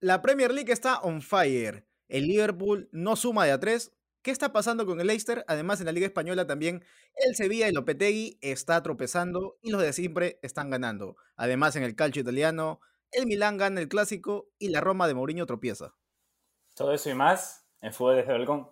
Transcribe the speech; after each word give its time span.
La 0.00 0.20
Premier 0.20 0.52
League 0.52 0.72
está 0.72 1.00
on 1.00 1.22
fire. 1.22 1.86
El 2.08 2.26
Liverpool 2.26 2.88
no 2.92 3.16
suma 3.16 3.46
de 3.46 3.52
a 3.52 3.60
tres. 3.60 3.92
¿Qué 4.22 4.30
está 4.30 4.52
pasando 4.52 4.86
con 4.86 5.00
el 5.00 5.06
Leicester? 5.06 5.44
Además, 5.48 5.80
en 5.80 5.86
la 5.86 5.92
Liga 5.92 6.06
Española 6.06 6.46
también 6.46 6.84
el 7.14 7.34
Sevilla 7.34 7.66
y 7.66 7.68
el 7.68 7.74
Lopetegui 7.76 8.38
está 8.42 8.82
tropezando 8.82 9.58
y 9.62 9.70
los 9.70 9.80
de 9.80 9.92
siempre 9.92 10.38
están 10.42 10.68
ganando. 10.68 11.16
Además, 11.36 11.76
en 11.76 11.84
el 11.84 11.94
calcio 11.94 12.22
italiano, 12.22 12.80
el 13.12 13.26
Milán 13.26 13.56
gana 13.56 13.80
el 13.80 13.88
clásico 13.88 14.50
y 14.58 14.68
la 14.68 14.80
Roma 14.80 15.08
de 15.08 15.14
Mourinho 15.14 15.46
tropieza. 15.46 15.94
Todo 16.74 16.92
eso 16.92 17.08
y 17.08 17.14
más 17.14 17.64
en 17.80 17.92
Fútbol 17.92 18.16
desde 18.16 18.32
Balcón. 18.32 18.68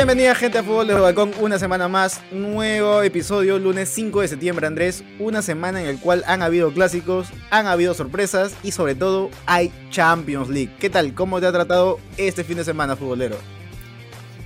Bienvenida 0.00 0.34
gente 0.34 0.56
a 0.56 0.62
Fútbol 0.62 0.86
de 0.86 0.94
Balcón, 0.94 1.32
una 1.40 1.58
semana 1.58 1.86
más, 1.86 2.22
nuevo 2.32 3.02
episodio, 3.02 3.58
lunes 3.58 3.90
5 3.90 4.22
de 4.22 4.28
septiembre 4.28 4.66
Andrés, 4.66 5.04
una 5.18 5.42
semana 5.42 5.82
en 5.82 5.88
el 5.88 6.00
cual 6.00 6.24
han 6.26 6.40
habido 6.40 6.72
clásicos, 6.72 7.28
han 7.50 7.66
habido 7.66 7.92
sorpresas 7.92 8.56
y 8.62 8.72
sobre 8.72 8.94
todo 8.94 9.28
hay 9.44 9.70
Champions 9.90 10.48
League. 10.48 10.74
¿Qué 10.80 10.88
tal? 10.88 11.12
¿Cómo 11.12 11.38
te 11.38 11.48
ha 11.48 11.52
tratado 11.52 12.00
este 12.16 12.44
fin 12.44 12.56
de 12.56 12.64
semana 12.64 12.96
futbolero? 12.96 13.36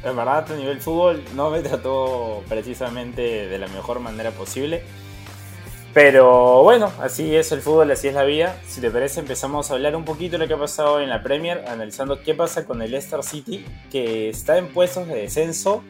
En 0.02 0.16
verdad 0.16 0.44
a 0.50 0.56
nivel 0.56 0.80
fútbol 0.80 1.22
no 1.36 1.50
me 1.50 1.60
trató 1.60 2.42
precisamente 2.48 3.46
de 3.46 3.58
la 3.58 3.68
mejor 3.68 4.00
manera 4.00 4.32
posible. 4.32 4.82
Pero 5.94 6.64
bueno, 6.64 6.92
así 7.00 7.36
es 7.36 7.52
el 7.52 7.60
fútbol, 7.60 7.88
así 7.92 8.08
es 8.08 8.14
la 8.14 8.24
vida. 8.24 8.60
Si 8.66 8.80
te 8.80 8.90
parece, 8.90 9.20
empezamos 9.20 9.70
a 9.70 9.74
hablar 9.74 9.94
un 9.94 10.04
poquito 10.04 10.32
de 10.32 10.38
lo 10.38 10.48
que 10.48 10.54
ha 10.54 10.58
pasado 10.58 11.00
en 11.00 11.08
la 11.08 11.22
Premier, 11.22 11.64
analizando 11.68 12.20
qué 12.20 12.34
pasa 12.34 12.64
con 12.64 12.82
el 12.82 12.90
Leicester 12.90 13.22
City, 13.22 13.64
que 13.92 14.28
está 14.28 14.58
en 14.58 14.72
puestos 14.72 15.06
de 15.06 15.14
descenso 15.14 15.84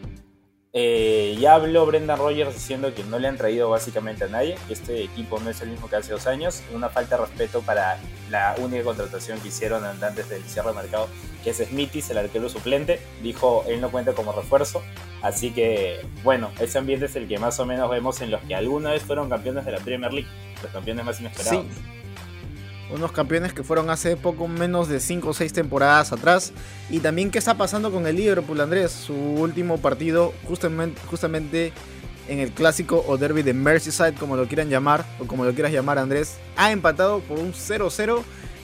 eh, 0.77 1.37
ya 1.39 1.55
habló 1.55 1.87
Brendan 1.87 2.19
Rogers 2.19 2.53
diciendo 2.53 2.93
que 2.93 3.05
no 3.05 3.21
le 3.21 3.29
han 3.29 3.37
traído 3.37 3.71
básicamente 3.71 4.25
a 4.25 4.27
nadie, 4.27 4.57
que 4.67 4.73
este 4.73 5.05
equipo 5.05 5.39
no 5.39 5.49
es 5.49 5.61
el 5.61 5.71
mismo 5.71 5.89
que 5.89 5.95
hace 5.95 6.11
dos 6.11 6.27
años, 6.27 6.65
una 6.75 6.89
falta 6.89 7.17
de 7.17 7.27
respeto 7.27 7.63
para 7.63 8.01
la 8.29 8.57
única 8.59 8.83
contratación 8.83 9.39
que 9.39 9.49
hicieron 9.49 9.85
antes 9.85 10.29
del 10.29 10.43
cierre 10.43 10.71
de 10.71 10.75
mercado, 10.75 11.09
que 11.45 11.51
es 11.51 11.59
Smithy, 11.59 12.03
el 12.11 12.19
arquero 12.19 12.49
suplente, 12.49 12.99
dijo 13.23 13.65
él 13.69 13.81
no 13.81 13.93
cuenta 13.93 14.15
como 14.15 14.33
refuerzo, 14.33 14.83
así 15.23 15.53
que 15.53 16.05
bueno, 16.25 16.51
ese 16.59 16.77
ambiente 16.79 17.07
es 17.07 17.15
el 17.15 17.29
que 17.29 17.39
más 17.39 17.61
o 17.61 17.67
menos 17.67 17.89
vemos 17.89 18.21
en 18.21 18.33
los 18.33 18.43
que 18.43 18.57
alguna 18.57 18.91
vez 18.91 19.05
fueron 19.05 19.31
campeones 19.31 19.65
de 19.65 19.71
la 19.71 19.79
Premier 19.79 20.13
League, 20.13 20.29
los 20.61 20.73
campeones 20.73 21.05
más 21.05 21.21
inesperados 21.21 21.67
unos 22.91 23.13
campeones 23.13 23.53
que 23.53 23.63
fueron 23.63 23.91
hace 23.91 24.17
poco 24.17 24.49
menos 24.49 24.89
de 24.89 25.01
5 25.01 25.29
o 25.29 25.35
6 25.35 25.53
temporadas 25.53 26.13
atrás. 26.13 26.53
Y 26.91 27.01
también 27.01 27.31
qué 27.31 27.39
está 27.39 27.57
pasando 27.57 27.91
con 27.91 28.07
el 28.07 28.17
Liverpool, 28.17 28.61
Andrés. 28.61 28.93
Su 28.93 29.15
último 29.15 29.79
partido 29.79 30.33
justamente, 30.47 31.01
justamente 31.07 31.73
en 32.29 32.39
el 32.39 32.51
clásico 32.51 33.05
o 33.07 33.17
derby 33.17 33.43
de 33.43 33.55
Merseyside, 33.55 34.15
como 34.15 34.37
lo 34.37 34.47
quieran 34.47 34.69
llamar, 34.71 35.05
o 35.19 35.27
como 35.27 35.45
lo 35.45 35.53
quieras 35.53 35.73
llamar 35.73 35.99
Andrés, 35.99 36.39
ha 36.57 36.73
empatado 36.73 37.21
por 37.21 37.39
un 37.39 37.53
0-0 37.53 38.23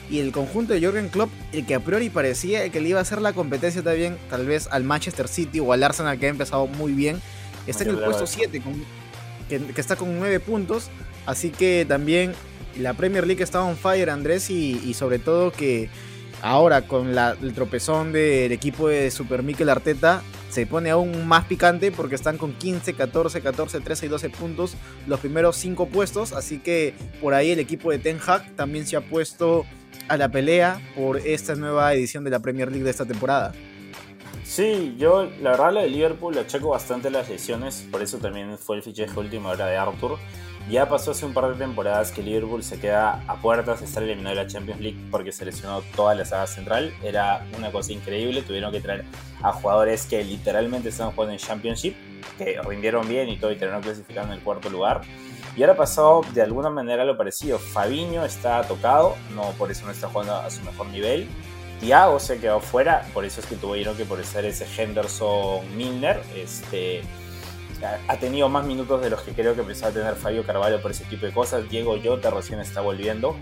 y 0.09 0.19
el 0.19 0.31
conjunto 0.31 0.73
de 0.73 0.81
Jürgen 0.81 1.09
Klopp, 1.09 1.29
el 1.53 1.65
que 1.65 1.75
a 1.75 1.79
priori 1.79 2.09
parecía 2.09 2.67
que 2.69 2.81
le 2.81 2.89
iba 2.89 2.99
a 2.99 3.01
hacer 3.03 3.21
la 3.21 3.33
competencia 3.33 3.81
también, 3.81 4.17
tal 4.29 4.45
vez 4.45 4.67
al 4.71 4.83
Manchester 4.83 5.27
City 5.27 5.59
o 5.59 5.71
al 5.71 5.83
Arsenal 5.83 6.19
que 6.19 6.25
ha 6.25 6.29
empezado 6.29 6.67
muy 6.67 6.91
bien, 6.91 7.21
está 7.67 7.83
en 7.83 7.91
el 7.91 7.99
puesto 7.99 8.27
7, 8.27 8.61
que, 9.47 9.59
que, 9.59 9.81
está 9.81 9.95
con 9.95 10.19
9 10.19 10.39
puntos, 10.41 10.89
así 11.25 11.49
que 11.49 11.85
también 11.87 12.33
la 12.77 12.93
Premier 12.93 13.25
League 13.25 13.43
está 13.43 13.63
on 13.63 13.77
fire, 13.77 14.09
Andrés, 14.09 14.49
y, 14.49 14.93
sobre 14.93 15.19
todo 15.19 15.51
que 15.51 15.89
ahora 16.41 16.87
con 16.87 17.15
el 17.17 17.53
tropezón 17.53 18.11
del 18.11 18.51
equipo 18.51 18.87
de 18.87 19.11
Super 19.11 19.43
Mikel 19.43 19.69
Arteta 19.69 20.23
se 20.49 20.65
pone 20.65 20.89
aún 20.89 21.27
más 21.27 21.45
picante 21.45 21.91
porque 21.91 22.15
están 22.15 22.37
con 22.37 22.53
15, 22.53 22.93
14, 22.93 23.41
14, 23.41 23.79
13 23.79 24.05
y 24.05 24.09
12 24.09 24.29
puntos 24.31 24.75
los 25.07 25.19
primeros 25.19 25.55
5 25.57 25.87
puestos, 25.87 26.33
así 26.33 26.59
que 26.59 26.93
por 27.21 27.33
ahí 27.33 27.51
el 27.51 27.59
equipo 27.59 27.91
de 27.91 27.99
Ten 27.99 28.19
Hag 28.25 28.55
también 28.55 28.85
se 28.85 28.97
ha 28.97 29.01
puesto 29.01 29.65
a 30.07 30.17
la 30.17 30.29
pelea 30.29 30.81
por 30.95 31.17
esta 31.17 31.55
nueva 31.55 31.93
edición 31.93 32.23
de 32.23 32.31
la 32.31 32.39
Premier 32.39 32.69
League 32.69 32.83
de 32.83 32.91
esta 32.91 33.05
temporada. 33.05 33.53
Sí, 34.43 34.95
yo 34.97 35.29
la 35.41 35.51
verdad 35.51 35.71
la 35.71 35.81
de 35.83 35.89
Liverpool 35.89 36.35
la 36.35 36.45
checo 36.45 36.69
bastante 36.69 37.09
las 37.09 37.29
lesiones, 37.29 37.87
por 37.89 38.01
eso 38.01 38.17
también 38.17 38.57
fue 38.57 38.75
el 38.75 38.83
fichaje 38.83 39.17
último 39.17 39.49
hora 39.49 39.67
de 39.67 39.77
Arthur. 39.77 40.17
Ya 40.69 40.87
pasó 40.87 41.11
hace 41.11 41.25
un 41.25 41.33
par 41.33 41.49
de 41.49 41.55
temporadas 41.55 42.11
que 42.11 42.23
Liverpool 42.23 42.63
se 42.63 42.79
queda 42.79 43.23
a 43.27 43.35
puertas 43.41 43.79
de 43.79 43.85
estar 43.85 44.03
eliminado 44.03 44.35
de 44.35 44.43
la 44.43 44.49
Champions 44.49 44.79
League 44.79 44.97
porque 45.11 45.31
seleccionó 45.31 45.81
toda 45.95 46.15
la 46.15 46.23
saga 46.23 46.47
central. 46.47 46.93
Era 47.03 47.45
una 47.57 47.71
cosa 47.71 47.91
increíble. 47.91 48.41
Tuvieron 48.41 48.71
que 48.71 48.79
traer 48.79 49.03
a 49.41 49.51
jugadores 49.51 50.05
que 50.05 50.23
literalmente 50.23 50.89
estaban 50.89 51.13
jugando 51.13 51.33
en 51.33 51.39
Championship, 51.39 51.95
que 52.37 52.61
rindieron 52.63 53.07
bien 53.07 53.27
y 53.29 53.37
todo 53.37 53.51
y 53.51 53.55
terminaron 53.55 53.83
clasificando 53.83 54.31
en 54.31 54.39
el 54.39 54.43
cuarto 54.43 54.69
lugar. 54.69 55.01
Y 55.57 55.63
ahora 55.63 55.75
pasó 55.75 56.21
de 56.33 56.41
alguna 56.41 56.69
manera 56.69 57.03
lo 57.03 57.17
parecido. 57.17 57.59
Fabiño 57.59 58.23
está 58.23 58.61
tocado, 58.63 59.17
no 59.35 59.51
por 59.57 59.71
eso 59.71 59.85
no 59.85 59.91
está 59.91 60.07
jugando 60.07 60.35
a 60.35 60.49
su 60.49 60.63
mejor 60.63 60.87
nivel. 60.87 61.27
Thiago 61.81 62.19
se 62.19 62.39
quedó 62.39 62.59
fuera, 62.59 63.05
por 63.13 63.25
eso 63.25 63.41
es 63.41 63.47
que 63.47 63.55
tuvieron 63.55 63.97
que 63.97 64.05
por 64.05 64.23
ser 64.23 64.45
ese 64.45 64.65
Henderson 64.77 65.75
Milner. 65.75 66.21
Este, 66.35 67.01
ha 67.83 68.17
tenido 68.17 68.49
más 68.49 68.65
minutos 68.65 69.01
de 69.01 69.09
los 69.09 69.21
que 69.21 69.31
creo 69.33 69.55
que 69.55 69.61
empezaba 69.61 69.91
a 69.91 69.93
tener 69.93 70.15
Fabio 70.15 70.45
Carvalho 70.45 70.81
por 70.81 70.91
ese 70.91 71.03
tipo 71.05 71.25
de 71.25 71.31
cosas. 71.31 71.69
Diego 71.69 71.95
Jota 72.03 72.29
recién 72.29 72.59
está 72.59 72.81
volviendo. 72.81 73.35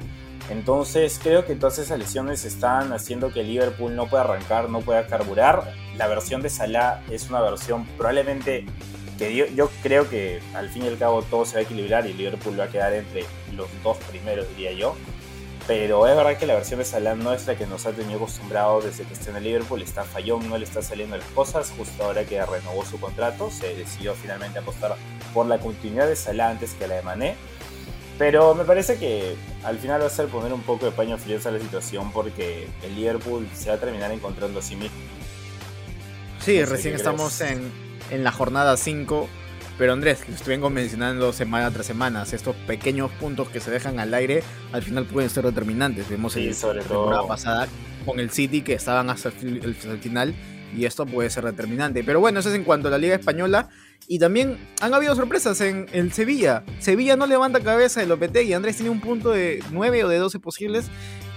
Entonces 0.49 1.19
creo 1.21 1.45
que 1.45 1.55
todas 1.55 1.77
esas 1.77 1.99
lesiones 1.99 2.43
están 2.43 2.91
haciendo 2.91 3.31
que 3.31 3.43
Liverpool 3.43 3.95
no 3.95 4.07
pueda 4.07 4.23
arrancar, 4.23 4.69
no 4.69 4.81
pueda 4.81 5.05
carburar. 5.05 5.73
La 5.97 6.07
versión 6.07 6.41
de 6.41 6.49
Salah 6.49 7.03
es 7.09 7.29
una 7.29 7.41
versión 7.41 7.85
probablemente 7.97 8.65
que 9.17 9.35
yo, 9.35 9.45
yo, 9.47 9.69
creo 9.83 10.09
que 10.09 10.39
al 10.55 10.69
fin 10.69 10.85
y 10.85 10.87
al 10.87 10.97
cabo 10.97 11.21
todo 11.23 11.45
se 11.45 11.55
va 11.55 11.59
a 11.59 11.63
equilibrar 11.63 12.07
y 12.07 12.13
Liverpool 12.13 12.57
va 12.57 12.63
a 12.63 12.69
quedar 12.69 12.93
entre 12.93 13.25
los 13.55 13.67
dos 13.83 13.97
primeros, 14.09 14.47
diría 14.55 14.71
yo. 14.71 14.95
Pero 15.69 16.07
es 16.07 16.15
verdad 16.15 16.35
que 16.35 16.47
la 16.47 16.55
versión 16.55 16.79
de 16.79 16.85
Salah 16.85 17.13
no 17.13 17.31
es 17.31 17.45
la 17.45 17.55
que 17.55 17.67
nos 17.67 17.85
ha 17.85 17.91
tenido 17.91 18.17
acostumbrado 18.17 18.81
desde 18.81 19.03
que 19.03 19.13
está 19.13 19.29
en 19.29 19.35
el 19.35 19.43
Liverpool. 19.43 19.83
Está 19.83 20.03
fallón, 20.03 20.49
no 20.49 20.57
le 20.57 20.65
está 20.65 20.81
saliendo 20.81 21.15
las 21.15 21.27
cosas. 21.27 21.71
Justo 21.77 22.05
ahora 22.05 22.25
que 22.25 22.43
renovó 22.43 22.83
su 22.83 22.99
contrato, 22.99 23.51
se 23.51 23.75
decidió 23.75 24.15
finalmente 24.15 24.57
apostar 24.57 24.95
por 25.31 25.45
la 25.45 25.59
continuidad 25.59 26.07
de 26.07 26.15
Salah 26.15 26.49
antes 26.49 26.73
que 26.73 26.87
la 26.87 26.95
de 26.95 27.03
Mané. 27.03 27.35
Pero 28.17 28.55
me 28.55 28.63
parece 28.63 28.97
que 28.97 29.35
al 29.63 29.77
final 29.77 30.01
va 30.01 30.07
a 30.07 30.09
ser 30.09 30.25
poner 30.25 30.51
un 30.53 30.63
poco 30.63 30.87
de 30.87 30.91
paño 30.91 31.19
frío 31.19 31.37
a 31.45 31.51
la 31.51 31.59
situación 31.59 32.11
porque 32.11 32.67
el 32.81 32.95
Liverpool 32.95 33.47
se 33.53 33.69
va 33.69 33.75
a 33.75 33.79
terminar 33.79 34.11
encontrando 34.11 34.61
a 34.61 34.63
sí 34.63 34.75
mismo. 34.75 34.97
Sí, 36.39 36.65
recién 36.65 36.95
estamos 36.95 37.41
en, 37.41 37.71
en 38.09 38.23
la 38.23 38.31
jornada 38.31 38.75
5 38.75 39.29
pero 39.79 39.93
Andrés, 39.93 40.27
lo 40.27 40.35
estoy 40.35 40.57
mencionando 40.57 41.31
semana 41.31 41.71
tras 41.71 41.85
semana, 41.85 42.23
estos 42.23 42.53
pequeños 42.67 43.09
puntos 43.11 43.47
que 43.47 43.61
se 43.61 43.71
dejan 43.71 43.97
al 43.97 44.13
aire 44.13 44.43
al 44.73 44.83
final 44.83 45.05
pueden 45.05 45.29
ser 45.29 45.45
determinantes. 45.45 46.09
Vemos 46.09 46.33
sí, 46.33 46.53
sobre 46.53 46.79
la 46.79 46.83
temporada 46.83 47.25
pasada 47.25 47.67
con 48.05 48.19
el 48.19 48.29
City 48.29 48.61
que 48.61 48.73
estaban 48.73 49.09
hasta 49.09 49.29
el, 49.41 49.73
final 50.01 50.35
y 50.75 50.83
esto 50.83 51.05
puede 51.05 51.29
ser 51.29 51.45
determinante. 51.45 52.03
Pero 52.03 52.19
bueno, 52.19 52.41
eso 52.41 52.49
es 52.49 52.55
en 52.55 52.65
cuanto 52.65 52.89
a 52.89 52.91
la 52.91 52.97
Liga 52.97 53.15
Española. 53.15 53.69
Y 54.05 54.19
también 54.19 54.57
han 54.81 54.93
habido 54.93 55.15
sorpresas 55.15 55.61
en 55.61 55.85
el 55.93 56.11
Sevilla. 56.11 56.63
Sevilla 56.79 57.15
no 57.15 57.25
levanta 57.25 57.61
cabeza 57.61 58.05
de 58.05 58.43
y 58.43 58.53
Andrés 58.53 58.75
tiene 58.75 58.89
un 58.89 58.99
punto 58.99 59.31
de 59.31 59.63
9 59.71 60.03
o 60.03 60.07
de 60.09 60.17
12 60.17 60.39
posibles 60.39 60.87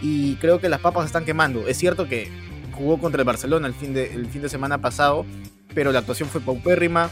y 0.01 0.35
creo 0.37 0.61
que 0.61 0.69
las 0.69 0.81
papas 0.81 1.07
están 1.07 1.25
quemando. 1.25 1.69
Es 1.69 1.77
cierto 1.77 2.09
que 2.09 2.29
jugó 2.73 2.99
contra 2.99 3.21
el 3.21 3.27
Barcelona 3.27 3.69
el 3.69 3.75
fin 3.75 3.95
de, 3.95 4.13
el 4.13 4.27
fin 4.27 4.43
de 4.43 4.49
semana 4.49 4.79
pasado, 4.79 5.25
pero 5.75 5.93
la 5.93 6.01
actuación 6.01 6.29
fue 6.29 6.41
paupérrima. 6.41 7.09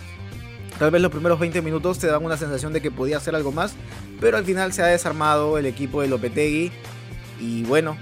Tal 0.80 0.90
vez 0.90 1.02
los 1.02 1.10
primeros 1.10 1.38
20 1.38 1.60
minutos 1.60 1.98
te 1.98 2.06
dan 2.06 2.24
una 2.24 2.38
sensación 2.38 2.72
de 2.72 2.80
que 2.80 2.90
podía 2.90 3.18
hacer 3.18 3.34
algo 3.34 3.52
más, 3.52 3.74
pero 4.18 4.38
al 4.38 4.46
final 4.46 4.72
se 4.72 4.82
ha 4.82 4.86
desarmado 4.86 5.58
el 5.58 5.66
equipo 5.66 6.00
de 6.00 6.08
Lopetegui 6.08 6.72
y 7.38 7.64
bueno, 7.64 7.98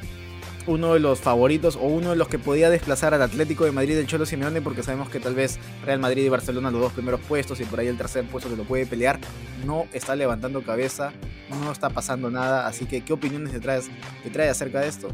uno 0.68 0.94
de 0.94 1.00
los 1.00 1.18
favoritos 1.18 1.74
o 1.74 1.80
uno 1.80 2.10
de 2.10 2.16
los 2.16 2.28
que 2.28 2.38
podía 2.38 2.70
desplazar 2.70 3.14
al 3.14 3.22
Atlético 3.22 3.64
de 3.64 3.72
Madrid 3.72 3.96
del 3.96 4.06
Cholo 4.06 4.26
Simeone 4.26 4.62
porque 4.62 4.84
sabemos 4.84 5.08
que 5.08 5.18
tal 5.18 5.34
vez 5.34 5.58
Real 5.84 5.98
Madrid 5.98 6.26
y 6.26 6.28
Barcelona 6.28 6.70
los 6.70 6.80
dos 6.80 6.92
primeros 6.92 7.18
puestos 7.22 7.58
y 7.58 7.64
por 7.64 7.80
ahí 7.80 7.88
el 7.88 7.96
tercer 7.96 8.24
puesto 8.26 8.48
que 8.48 8.54
lo 8.54 8.62
puede 8.62 8.86
pelear 8.86 9.18
no 9.66 9.86
está 9.92 10.14
levantando 10.14 10.62
cabeza, 10.62 11.12
no 11.50 11.72
está 11.72 11.90
pasando 11.90 12.30
nada, 12.30 12.68
así 12.68 12.86
que 12.86 13.00
¿qué 13.00 13.12
opiniones 13.12 13.50
te 13.50 13.58
te 13.58 14.30
trae 14.30 14.50
acerca 14.50 14.82
de 14.82 14.86
esto? 14.86 15.08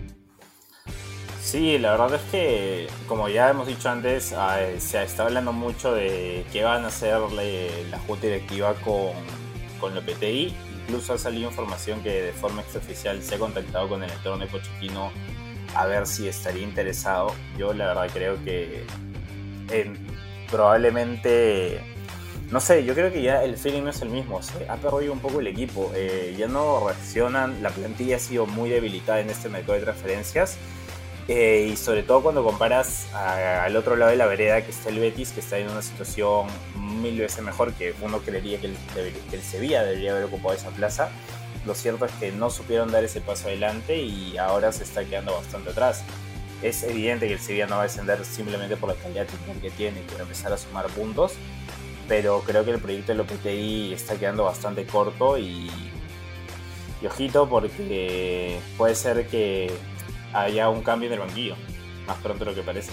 Sí, 1.45 1.79
la 1.79 1.91
verdad 1.91 2.15
es 2.15 2.23
que, 2.31 2.87
como 3.07 3.29
ya 3.29 3.51
hemos 3.51 3.67
dicho 3.67 3.91
antes, 3.91 4.33
ah, 4.33 4.63
eh, 4.63 4.81
se 4.81 5.03
está 5.03 5.25
hablando 5.25 5.53
mucho 5.53 5.93
de 5.95 6.43
qué 6.51 6.65
van 6.65 6.85
a 6.85 6.87
hacer 6.87 7.21
la, 7.21 7.99
junta 7.99 8.27
directiva 8.27 8.73
con, 8.77 9.13
con 9.79 9.93
PTI. 9.93 10.55
Incluso 10.87 11.13
ha 11.13 11.19
salido 11.19 11.51
información 11.51 12.03
que 12.03 12.23
de 12.23 12.33
forma 12.33 12.63
extraoficial 12.63 13.23
se 13.23 13.35
ha 13.35 13.39
contactado 13.39 13.91
con 13.91 14.03
el 14.03 14.11
entorno 14.11 14.43
de 14.43 14.51
Pochettino 14.51 15.13
a 15.75 15.85
ver 15.85 16.07
si 16.07 16.27
estaría 16.29 16.63
interesado. 16.63 17.35
Yo 17.59 17.75
la 17.75 17.89
verdad 17.89 18.09
creo 18.11 18.43
que 18.43 18.83
probablemente, 20.51 21.79
no 22.51 22.59
sé, 22.59 22.87
yo 22.87 22.95
creo 22.95 23.13
que 23.13 23.21
ya 23.21 23.45
el 23.45 23.59
feeling 23.59 23.83
no 23.83 23.91
es 23.91 24.01
el 24.01 24.09
mismo. 24.09 24.43
Se 24.43 24.67
ha 24.67 24.77
perdido 24.77 25.13
un 25.13 25.21
poco 25.21 25.41
el 25.41 25.47
equipo. 25.49 25.93
Eh, 25.95 26.35
ya 26.39 26.49
no 26.49 26.87
reaccionan, 26.87 27.63
la 27.63 27.69
plantilla 27.69 28.17
ha 28.17 28.19
sido 28.19 28.47
muy 28.47 28.71
debilitada 28.71 29.21
en 29.21 29.29
este 29.29 29.51
mercado 29.51 29.75
de 29.75 29.81
transferencias 29.81 30.57
eh, 31.27 31.71
y 31.73 31.77
sobre 31.77 32.03
todo 32.03 32.23
cuando 32.23 32.45
comparas 32.45 33.07
al 33.15 33.75
otro 33.77 33.97
lado 33.97 34.11
de 34.11 34.17
la 34.17 34.27
vereda 34.27 34.63
que 34.63 34.71
está 34.71 34.91
el 34.91 34.99
Betis, 34.99 35.31
que 35.31 35.41
está 35.41 35.59
en 35.59 35.71
una 35.71 35.81
situación 35.81 36.47
mil 36.77 37.19
veces 37.19 37.43
mejor 37.43 37.73
que 37.73 37.95
uno 38.03 38.19
creería 38.19 38.61
que 38.61 38.67
el, 38.67 38.77
que 39.31 39.37
el 39.37 39.43
Sevilla 39.43 39.83
debería 39.83 40.13
haber 40.13 40.25
ocupado 40.25 40.55
esa 40.55 40.71
plaza. 40.71 41.11
Lo 41.65 41.75
cierto 41.75 42.05
es 42.05 42.13
que 42.13 42.31
no 42.31 42.51
supieron 42.51 42.93
dar 42.93 43.05
ese 43.05 43.23
paso 43.23 43.49
adelante 43.49 43.97
y 43.97 44.37
ahora 44.37 44.71
se 44.71 44.85
está 44.85 45.03
quedando 45.05 45.33
bastante 45.35 45.71
atrás. 45.71 46.05
Es 46.63 46.83
evidente 46.83 47.27
que 47.27 47.35
el 47.35 47.41
Sevilla 47.41 47.67
no 47.67 47.77
va 47.77 47.83
a 47.83 47.85
descender 47.85 48.23
simplemente 48.25 48.77
por 48.77 48.91
la 48.91 48.95
calidad 48.95 49.27
que 49.63 49.71
tiene 49.71 50.01
y 50.01 50.03
por 50.03 50.21
empezar 50.21 50.53
a 50.53 50.59
sumar 50.59 50.87
puntos, 50.89 51.33
pero 52.07 52.41
creo 52.41 52.67
que 52.67 52.73
el 52.73 52.81
proyecto 52.81 53.13
de 53.13 53.19
Lopetegui 53.19 53.95
está 53.95 54.17
quedando 54.17 54.45
bastante 54.45 54.85
corto 54.85 55.39
y, 55.39 55.71
y 57.01 57.07
ojito 57.07 57.49
porque 57.49 58.59
puede 58.77 58.95
ser 58.95 59.27
que 59.27 59.71
haya 60.35 60.69
un 60.69 60.83
cambio 60.83 61.07
en 61.07 61.15
el 61.15 61.21
banquillo, 61.21 61.57
más 62.07 62.19
pronto 62.19 62.45
de 62.45 62.51
lo 62.51 62.57
que 62.57 62.63
parece. 62.63 62.91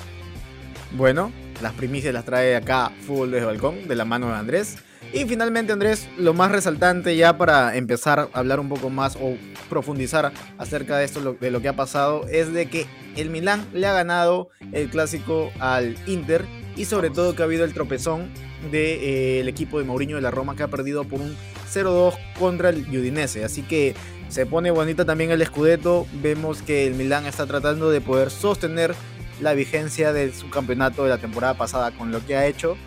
Bueno, 0.91 1.31
las 1.61 1.73
primicias 1.73 2.13
las 2.13 2.25
trae 2.25 2.55
acá 2.55 2.91
Fútbol 3.05 3.31
desde 3.31 3.45
Balcón, 3.45 3.87
de 3.87 3.95
la 3.95 4.05
mano 4.05 4.27
de 4.27 4.35
Andrés. 4.35 4.77
Y 5.13 5.25
finalmente, 5.25 5.73
Andrés, 5.73 6.07
lo 6.17 6.33
más 6.33 6.51
resaltante 6.51 7.15
ya 7.17 7.37
para 7.37 7.75
empezar 7.75 8.19
a 8.19 8.29
hablar 8.33 8.59
un 8.59 8.69
poco 8.69 8.89
más 8.89 9.17
o 9.17 9.35
profundizar 9.69 10.31
acerca 10.57 10.97
de 10.97 11.05
esto, 11.05 11.33
de 11.33 11.51
lo 11.51 11.61
que 11.61 11.67
ha 11.67 11.75
pasado, 11.75 12.27
es 12.29 12.53
de 12.53 12.67
que 12.67 12.85
el 13.17 13.29
Milán 13.29 13.67
le 13.73 13.87
ha 13.87 13.93
ganado 13.93 14.49
el 14.71 14.89
clásico 14.89 15.51
al 15.59 15.97
Inter 16.07 16.45
y 16.77 16.85
sobre 16.85 17.09
todo 17.09 17.35
que 17.35 17.41
ha 17.41 17.45
habido 17.45 17.65
el 17.65 17.73
tropezón 17.73 18.29
del 18.63 18.71
de, 18.71 19.39
eh, 19.39 19.49
equipo 19.49 19.79
de 19.79 19.85
Mourinho 19.85 20.15
de 20.15 20.21
la 20.21 20.31
Roma 20.31 20.55
que 20.55 20.63
ha 20.63 20.69
perdido 20.69 21.03
por 21.03 21.19
un 21.19 21.35
0-2 21.69 22.15
contra 22.39 22.69
el 22.69 22.87
Udinese. 22.87 23.43
Así 23.43 23.63
que 23.63 23.95
se 24.31 24.45
pone 24.45 24.71
bonita 24.71 25.03
también 25.03 25.29
el 25.31 25.45
Scudetto. 25.45 26.07
Vemos 26.13 26.61
que 26.61 26.87
el 26.87 26.95
Milán 26.95 27.25
está 27.25 27.45
tratando 27.45 27.91
de 27.91 27.99
poder 27.99 28.31
sostener 28.31 28.95
la 29.41 29.53
vigencia 29.53 30.13
de 30.13 30.33
su 30.33 30.49
campeonato 30.49 31.03
de 31.03 31.09
la 31.09 31.17
temporada 31.17 31.55
pasada 31.55 31.91
con 31.91 32.11
lo 32.11 32.25
que 32.25 32.37
ha 32.37 32.45
hecho. 32.45 32.77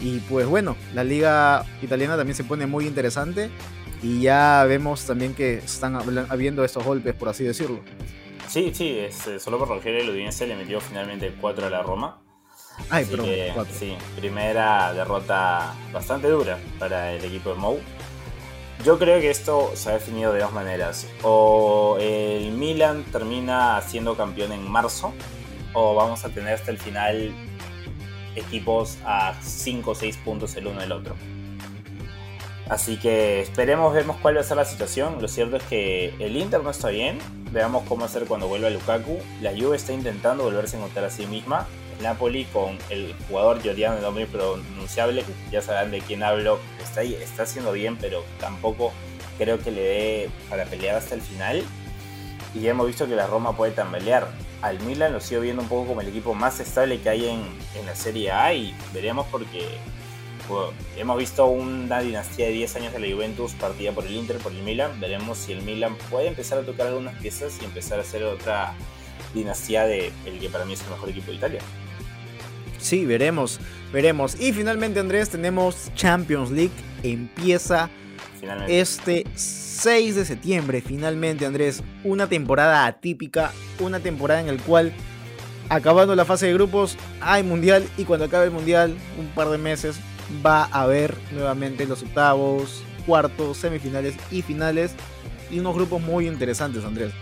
Y 0.00 0.18
pues 0.20 0.46
bueno, 0.46 0.76
la 0.94 1.04
liga 1.04 1.64
italiana 1.82 2.16
también 2.16 2.34
se 2.34 2.42
pone 2.42 2.66
muy 2.66 2.86
interesante 2.86 3.48
y 4.02 4.20
ya 4.20 4.64
vemos 4.64 5.06
también 5.06 5.34
que 5.34 5.58
están 5.58 5.96
habiendo 6.30 6.64
estos 6.64 6.84
golpes, 6.84 7.14
por 7.14 7.28
así 7.28 7.44
decirlo. 7.44 7.80
Sí, 8.48 8.72
sí, 8.74 8.98
este, 8.98 9.38
solo 9.38 9.58
por 9.58 9.68
Rogelio 9.68 10.00
el 10.00 10.10
Udinese 10.10 10.46
le 10.48 10.56
metió 10.56 10.80
finalmente 10.80 11.32
4 11.40 11.66
a 11.66 11.70
la 11.70 11.82
Roma. 11.82 12.22
Ay, 12.90 13.04
perdón, 13.04 13.66
Sí, 13.70 13.96
primera 14.16 14.92
derrota 14.92 15.74
bastante 15.92 16.28
dura 16.28 16.58
para 16.78 17.12
el 17.12 17.24
equipo 17.24 17.50
de 17.50 17.56
Mou. 17.56 17.78
Yo 18.84 18.98
creo 18.98 19.20
que 19.20 19.30
esto 19.30 19.72
se 19.74 19.90
ha 19.90 19.94
definido 19.94 20.32
de 20.32 20.40
dos 20.40 20.52
maneras. 20.52 21.06
O 21.22 21.96
el 22.00 22.52
Milan 22.52 23.04
termina 23.10 23.80
siendo 23.82 24.16
campeón 24.16 24.52
en 24.52 24.70
marzo, 24.70 25.12
o 25.74 25.94
vamos 25.94 26.24
a 26.24 26.28
tener 26.28 26.54
hasta 26.54 26.70
el 26.70 26.78
final 26.78 27.34
equipos 28.36 28.98
a 29.04 29.34
5 29.42 29.90
o 29.90 29.94
6 29.94 30.16
puntos 30.18 30.54
el 30.56 30.68
uno 30.68 30.80
del 30.80 30.92
otro. 30.92 31.16
Así 32.68 32.98
que 32.98 33.40
esperemos, 33.40 33.94
vemos 33.94 34.16
cuál 34.20 34.36
va 34.36 34.42
a 34.42 34.44
ser 34.44 34.58
la 34.58 34.64
situación. 34.64 35.20
Lo 35.20 35.28
cierto 35.28 35.56
es 35.56 35.62
que 35.64 36.14
el 36.18 36.36
Inter 36.36 36.62
no 36.62 36.70
está 36.70 36.88
bien. 36.88 37.18
Veamos 37.50 37.84
cómo 37.88 38.04
hacer 38.04 38.26
cuando 38.26 38.46
vuelva 38.46 38.68
Lukaku. 38.68 39.18
La 39.40 39.52
Juve 39.52 39.76
está 39.76 39.92
intentando 39.92 40.44
volverse 40.44 40.76
a 40.76 40.80
encontrar 40.80 41.06
a 41.06 41.10
sí 41.10 41.26
misma. 41.26 41.66
El 41.98 42.04
Napoli 42.04 42.44
con 42.46 42.78
el 42.90 43.14
jugador 43.28 43.60
Giordano 43.60 43.96
de 43.96 44.02
nombre 44.02 44.26
pronunciable, 44.26 45.22
que 45.22 45.32
ya 45.50 45.62
sabrán 45.62 45.90
de 45.90 46.00
quién 46.00 46.22
hablo, 46.22 46.58
está, 46.82 47.02
está 47.02 47.42
haciendo 47.42 47.72
bien, 47.72 47.96
pero 47.96 48.24
tampoco 48.40 48.92
creo 49.36 49.58
que 49.58 49.70
le 49.70 49.82
dé 49.82 50.30
para 50.48 50.64
pelear 50.64 50.96
hasta 50.96 51.14
el 51.14 51.20
final. 51.20 51.62
Y 52.54 52.60
ya 52.60 52.70
hemos 52.70 52.86
visto 52.86 53.06
que 53.06 53.14
la 53.14 53.26
Roma 53.26 53.56
puede 53.56 53.72
tambalear 53.72 54.28
al 54.62 54.80
Milan 54.80 55.12
lo 55.12 55.20
sigo 55.20 55.40
viendo 55.40 55.62
un 55.62 55.68
poco 55.68 55.88
como 55.88 56.00
el 56.00 56.08
equipo 56.08 56.34
más 56.34 56.58
estable 56.60 57.00
que 57.00 57.08
hay 57.08 57.28
en, 57.28 57.86
la 57.86 57.94
Serie 57.94 58.32
A 58.32 58.52
y 58.52 58.74
veremos 58.92 59.26
porque 59.30 59.78
hemos 60.96 61.16
visto 61.16 61.46
una 61.46 62.00
dinastía 62.00 62.46
de 62.46 62.52
10 62.52 62.76
años 62.76 62.92
de 62.92 62.98
la 62.98 63.14
Juventus 63.14 63.52
partida 63.52 63.92
por 63.92 64.04
el 64.04 64.14
Inter, 64.14 64.38
por 64.38 64.52
el 64.52 64.62
Milan. 64.62 64.98
Veremos 65.00 65.38
si 65.38 65.52
el 65.52 65.62
Milan 65.62 65.96
puede 66.10 66.26
empezar 66.26 66.58
a 66.58 66.62
tocar 66.62 66.88
algunas 66.88 67.14
piezas 67.20 67.58
y 67.62 67.64
empezar 67.64 67.98
a 67.98 68.02
hacer 68.02 68.24
otra 68.24 68.74
dinastía 69.32 69.84
de 69.84 70.12
el 70.26 70.40
que 70.40 70.48
para 70.48 70.64
mí 70.64 70.72
es 70.72 70.82
el 70.82 70.90
mejor 70.90 71.10
equipo 71.10 71.30
de 71.30 71.36
Italia. 71.36 71.60
Sí, 72.78 73.04
veremos, 73.04 73.60
veremos. 73.92 74.40
Y 74.40 74.52
finalmente 74.52 75.00
Andrés 75.00 75.30
tenemos 75.30 75.92
Champions 75.94 76.50
League. 76.50 76.72
Empieza 77.02 77.90
este 78.68 79.24
6 79.34 80.16
de 80.16 80.24
septiembre, 80.24 80.80
finalmente 80.80 81.46
Andrés, 81.46 81.82
una 82.04 82.28
temporada 82.28 82.86
atípica, 82.86 83.52
una 83.80 84.00
temporada 84.00 84.40
en 84.40 84.56
la 84.56 84.62
cual 84.62 84.92
acabando 85.68 86.14
la 86.14 86.24
fase 86.24 86.46
de 86.46 86.54
grupos 86.54 86.96
hay 87.20 87.42
mundial 87.42 87.86
y 87.96 88.04
cuando 88.04 88.26
acabe 88.26 88.46
el 88.46 88.50
mundial, 88.50 88.96
un 89.18 89.26
par 89.28 89.48
de 89.48 89.58
meses, 89.58 90.00
va 90.44 90.64
a 90.64 90.82
haber 90.82 91.14
nuevamente 91.32 91.86
los 91.86 92.02
octavos, 92.02 92.82
cuartos, 93.06 93.56
semifinales 93.56 94.14
y 94.30 94.42
finales 94.42 94.94
y 95.50 95.58
unos 95.58 95.74
grupos 95.74 96.00
muy 96.00 96.26
interesantes, 96.26 96.84
Andrés. 96.84 97.12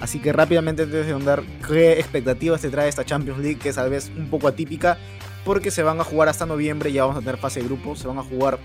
Así 0.00 0.18
que 0.18 0.32
rápidamente 0.32 0.82
antes 0.82 1.06
de 1.06 1.12
andar, 1.12 1.42
¿qué 1.66 1.92
expectativas 1.92 2.60
te 2.62 2.70
trae 2.70 2.88
esta 2.88 3.04
Champions 3.04 3.38
League 3.40 3.58
que 3.58 3.68
es 3.68 3.78
a 3.78 3.84
vez 3.84 4.10
un 4.16 4.28
poco 4.28 4.48
atípica? 4.48 4.98
Porque 5.44 5.70
se 5.70 5.82
van 5.82 6.00
a 6.00 6.04
jugar 6.04 6.28
hasta 6.28 6.46
noviembre, 6.46 6.92
ya 6.92 7.04
vamos 7.04 7.18
a 7.18 7.20
tener 7.20 7.36
fase 7.36 7.60
de 7.60 7.66
grupos, 7.66 7.98
se 7.98 8.08
van 8.08 8.18
a 8.18 8.22
jugar, 8.22 8.58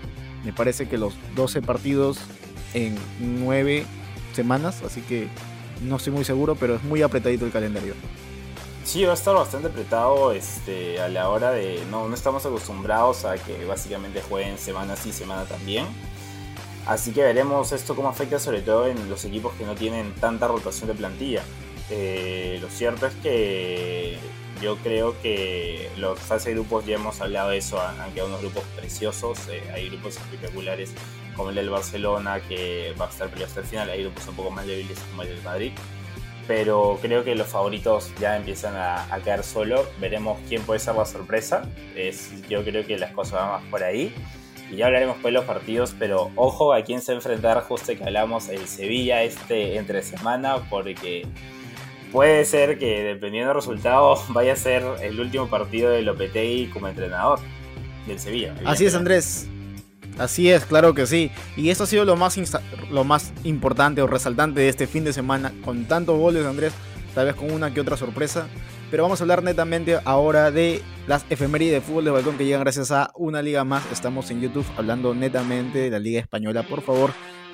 me 0.44 0.52
parece 0.52 0.88
que 0.88 0.98
los 0.98 1.14
12 1.34 1.62
partidos 1.62 2.18
en 2.74 2.96
nueve 3.20 3.84
semanas, 4.34 4.82
así 4.82 5.00
que 5.02 5.28
no 5.82 5.96
estoy 5.96 6.12
muy 6.12 6.24
seguro, 6.24 6.54
pero 6.54 6.76
es 6.76 6.82
muy 6.82 7.02
apretadito 7.02 7.44
el 7.44 7.52
calendario. 7.52 7.94
Sí, 8.84 9.04
va 9.04 9.12
a 9.12 9.14
estar 9.14 9.34
bastante 9.34 9.68
apretado 9.68 10.30
este, 10.32 11.00
a 11.00 11.08
la 11.08 11.28
hora 11.28 11.50
de... 11.50 11.84
No, 11.90 12.08
no 12.08 12.14
estamos 12.14 12.46
acostumbrados 12.46 13.24
a 13.24 13.34
que 13.34 13.64
básicamente 13.64 14.22
jueguen 14.22 14.58
semana 14.58 14.94
sí, 14.94 15.12
semana 15.12 15.44
también. 15.44 15.86
Así 16.86 17.12
que 17.12 17.22
veremos 17.22 17.72
esto 17.72 17.96
cómo 17.96 18.08
afecta 18.08 18.38
sobre 18.38 18.62
todo 18.62 18.86
en 18.86 19.10
los 19.10 19.24
equipos 19.24 19.52
que 19.54 19.64
no 19.64 19.74
tienen 19.74 20.12
tanta 20.14 20.46
rotación 20.46 20.88
de 20.88 20.94
plantilla. 20.94 21.42
Eh, 21.90 22.58
lo 22.60 22.68
cierto 22.68 23.06
es 23.06 23.14
que 23.16 24.18
yo 24.62 24.76
creo 24.76 25.20
que 25.20 25.90
los 25.96 26.18
fase 26.18 26.52
grupos 26.52 26.86
ya 26.86 26.94
hemos 26.94 27.20
hablado 27.20 27.50
de 27.50 27.58
eso, 27.58 27.80
han 27.80 28.12
quedado 28.12 28.28
unos 28.28 28.40
grupos 28.40 28.62
preciosos, 28.76 29.38
eh, 29.48 29.62
hay 29.74 29.88
grupos 29.88 30.16
espectaculares 30.16 30.92
como 31.36 31.50
el 31.50 31.56
del 31.56 31.70
Barcelona 31.70 32.40
que 32.40 32.94
va 32.98 33.06
a 33.06 33.10
estar 33.10 33.28
peleado 33.28 33.48
hasta 33.48 33.60
el 33.60 33.66
final, 33.66 33.90
hay 33.90 34.02
grupos 34.02 34.26
un 34.28 34.36
poco 34.36 34.50
más 34.50 34.66
débiles 34.66 34.98
como 35.10 35.22
el 35.22 35.28
del 35.28 35.42
Madrid, 35.42 35.72
pero 36.46 36.98
creo 37.02 37.22
que 37.22 37.34
los 37.34 37.48
favoritos 37.48 38.10
ya 38.18 38.36
empiezan 38.36 38.74
a, 38.76 39.12
a 39.12 39.20
caer 39.20 39.42
solo, 39.42 39.86
veremos 40.00 40.38
quién 40.48 40.62
puede 40.62 40.80
ser 40.80 40.94
la 40.94 41.04
sorpresa, 41.04 41.68
es, 41.94 42.30
yo 42.48 42.64
creo 42.64 42.86
que 42.86 42.98
las 42.98 43.12
cosas 43.12 43.34
van 43.34 43.50
más 43.50 43.62
por 43.70 43.82
ahí. 43.84 44.14
Y 44.70 44.76
ya 44.76 44.86
hablaremos 44.86 45.16
pues 45.16 45.32
de 45.32 45.32
los 45.32 45.44
partidos, 45.44 45.94
pero 45.98 46.30
ojo 46.34 46.72
a 46.72 46.82
quién 46.82 47.00
se 47.00 47.12
enfrentar 47.12 47.62
justo 47.62 47.96
que 47.96 48.02
hablamos 48.02 48.48
el 48.48 48.66
Sevilla 48.66 49.22
este 49.22 49.76
entre 49.76 50.02
semana, 50.02 50.56
porque 50.68 51.26
puede 52.12 52.44
ser 52.44 52.78
que 52.78 53.04
dependiendo 53.04 53.48
del 53.48 53.56
resultado 53.56 54.20
vaya 54.28 54.54
a 54.54 54.56
ser 54.56 54.82
el 55.02 55.20
último 55.20 55.48
partido 55.48 55.90
de 55.90 56.02
Lopetegui 56.02 56.68
como 56.68 56.88
entrenador 56.88 57.38
del 58.06 58.18
Sevilla. 58.18 58.54
Así 58.64 58.86
es, 58.86 58.94
Andrés. 58.94 59.48
Así 60.18 60.50
es, 60.50 60.64
claro 60.64 60.94
que 60.94 61.06
sí. 61.06 61.30
Y 61.56 61.70
esto 61.70 61.84
ha 61.84 61.86
sido 61.86 62.04
lo 62.04 62.16
más, 62.16 62.38
lo 62.90 63.04
más 63.04 63.32
importante 63.44 64.00
o 64.00 64.06
resaltante 64.06 64.60
de 64.60 64.68
este 64.68 64.86
fin 64.86 65.04
de 65.04 65.12
semana, 65.12 65.52
con 65.64 65.84
tantos 65.84 66.18
goles, 66.18 66.46
Andrés, 66.46 66.72
tal 67.14 67.26
vez 67.26 67.34
con 67.34 67.50
una 67.50 67.72
que 67.72 67.80
otra 67.80 67.96
sorpresa. 67.96 68.48
Pero 68.90 69.02
vamos 69.02 69.20
a 69.20 69.24
hablar 69.24 69.42
netamente 69.42 69.98
ahora 70.04 70.50
de 70.50 70.82
las 71.06 71.24
efemérides 71.30 71.74
de 71.74 71.80
fútbol 71.80 72.04
de 72.04 72.10
balcón 72.10 72.38
que 72.38 72.44
llegan 72.44 72.60
gracias 72.60 72.90
a 72.92 73.10
una 73.14 73.42
liga 73.42 73.64
más. 73.64 73.84
Estamos 73.90 74.30
en 74.30 74.40
YouTube 74.40 74.66
hablando 74.76 75.14
netamente 75.14 75.78
de 75.78 75.90
la 75.90 75.98
Liga 75.98 76.20
Española. 76.20 76.62
Por 76.62 76.82
favor, 76.82 77.10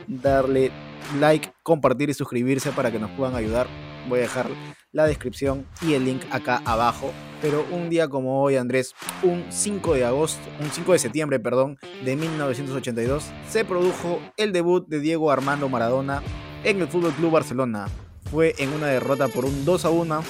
darle 0.07 0.71
like, 1.19 1.53
compartir 1.63 2.11
y 2.11 2.15
suscribirse 2.15 2.71
para 2.73 2.91
que 2.91 2.99
nos 2.99 3.11
puedan 3.13 3.35
ayudar 3.35 3.67
voy 4.09 4.21
a 4.21 4.23
dejar 4.23 4.49
la 4.93 5.07
descripción 5.07 5.67
y 5.81 5.95
el 5.95 6.05
link 6.05 6.23
acá 6.31 6.63
abajo. 6.65 7.13
Pero 7.41 7.67
un 7.73 7.91
día 7.91 8.09
como 8.09 8.43
hoy, 8.43 8.57
Andrés, 8.57 8.95
un 9.23 9.45
5 9.49 9.95
de 9.95 10.05
agosto, 10.05 10.43
un 10.61 10.71
5 10.71 10.93
de 10.93 10.99
septiembre, 10.99 11.41
perdón, 11.41 11.79
de 12.05 12.15
1982, 12.15 13.25
se 13.49 13.65
produjo 13.65 14.21
el 14.37 14.53
debut 14.53 14.87
de 14.87 15.01
Diego 15.01 15.31
Armando 15.31 15.69
Maradona 15.69 16.23
en 16.63 16.81
el 16.81 16.89
Fútbol 16.89 17.13
Club 17.13 17.33
Barcelona. 17.33 17.87
Fue 18.31 18.55
en 18.59 18.73
una 18.73 18.87
derrota 18.87 19.29
por 19.29 19.45
un 19.45 19.65
2 19.65 19.85
a 19.85 19.91
1 19.91 20.23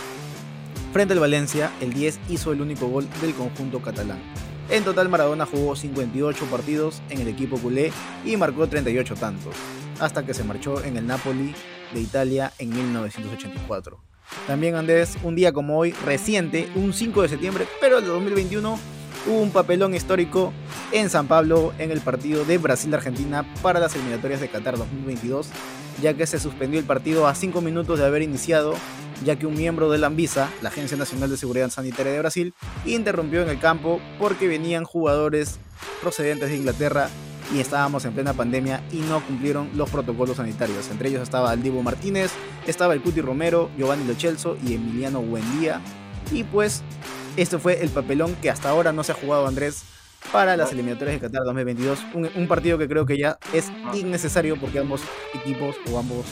frente 0.93 1.15
al 1.15 1.21
Valencia. 1.21 1.73
El 1.81 1.93
10 1.93 2.21
hizo 2.29 2.53
el 2.53 2.61
único 2.61 2.87
gol 2.87 3.09
del 3.21 3.35
conjunto 3.35 3.81
catalán. 3.81 4.21
En 4.71 4.85
total, 4.85 5.09
Maradona 5.09 5.45
jugó 5.45 5.75
58 5.75 6.45
partidos 6.47 7.03
en 7.11 7.21
el 7.21 7.29
equipo 7.29 7.59
culé 7.59 7.93
y 8.25 8.37
marcó 8.37 8.69
38 8.69 9.15
tantos, 9.17 9.55
hasta 10.01 10.25
que 10.25 10.35
se 10.35 10.45
marchó 10.45 10.83
en 10.85 10.97
el 10.97 11.07
Napoli 11.07 11.55
de 11.93 12.01
Italia 12.01 12.53
en 12.59 12.71
1984. 12.71 13.99
También 14.47 14.77
Andrés, 14.77 15.19
un 15.23 15.35
día 15.35 15.53
como 15.53 15.79
hoy, 15.79 15.93
reciente, 16.07 16.69
un 16.75 16.93
5 16.93 17.23
de 17.23 17.29
septiembre, 17.29 17.67
pero 17.81 18.01
de 18.01 18.07
2021, 18.07 18.79
un 19.26 19.50
papelón 19.50 19.95
histórico 19.95 20.52
en 20.91 21.11
San 21.11 21.29
Pablo 21.29 21.73
en 21.79 21.91
el 21.91 22.00
partido 22.00 22.45
de 22.45 22.59
Brasil-Argentina 22.59 23.47
para 23.62 23.81
las 23.81 23.95
eliminatorias 23.95 24.41
de 24.41 24.49
Qatar 24.49 24.76
2022, 24.76 25.49
ya 26.00 26.14
que 26.14 26.26
se 26.26 26.41
suspendió 26.41 26.81
el 26.81 26.87
partido 26.87 27.26
a 27.26 27.35
5 27.35 27.61
minutos 27.61 27.99
de 27.99 28.07
haber 28.07 28.23
iniciado, 28.23 28.75
ya 29.25 29.37
que 29.37 29.47
un 29.47 29.55
miembro 29.55 29.91
de 29.91 29.99
la 29.99 30.09
Anvisa, 30.09 30.50
la 30.61 30.71
Agencia 30.71 30.97
Nacional 30.97 31.31
de 31.31 31.37
Seguridad 31.37 31.71
Sanitaria 31.71 32.12
de 32.12 32.19
Brasil, 32.19 32.55
interrumpió 32.85 33.43
en 33.43 33.49
el 33.49 33.61
campo 33.61 34.00
porque 34.19 34.49
venían 34.49 34.85
jugadores 34.85 35.59
procedentes 36.00 36.49
de 36.49 36.57
Inglaterra 36.57 37.09
y 37.55 37.61
estábamos 37.61 38.05
en 38.05 38.14
plena 38.14 38.33
pandemia 38.33 38.83
y 38.93 38.99
no 38.99 39.25
cumplieron 39.25 39.71
los 39.75 39.91
protocolos 39.91 40.38
sanitarios. 40.38 40.91
Entre 40.91 41.11
ellos 41.11 41.23
estaba 41.23 41.52
el 41.52 41.62
Divo 41.62 41.83
Martínez, 41.83 42.33
estaba 42.67 42.95
el 42.95 43.02
Cuti 43.02 43.21
Romero, 43.21 43.71
Giovanni 43.76 44.07
Lo 44.07 44.14
Celso 44.14 44.57
y 44.67 44.75
Emiliano 44.75 45.21
Buendía. 45.21 45.81
Y 46.31 46.45
pues 46.45 46.83
este 47.37 47.59
fue 47.59 47.83
el 47.83 47.91
papelón 47.91 48.35
que 48.37 48.51
hasta 48.51 48.71
ahora 48.71 48.93
no 48.93 49.05
se 49.05 49.12
ha 49.12 49.15
jugado 49.15 49.47
Andrés 49.47 49.85
para 50.33 50.57
las 50.57 50.73
eliminatorias 50.73 51.21
de 51.21 51.27
Qatar 51.27 51.45
2022. 51.45 51.99
Un, 52.15 52.31
un 52.35 52.49
partido 52.49 52.79
que 52.79 52.89
creo 52.89 53.07
que 53.07 53.19
ya 53.19 53.39
es 53.53 53.71
innecesario 53.95 54.59
porque 54.61 54.79
ambos 54.79 55.03
equipos 55.35 55.77
o 55.91 55.99
ambos 55.99 56.27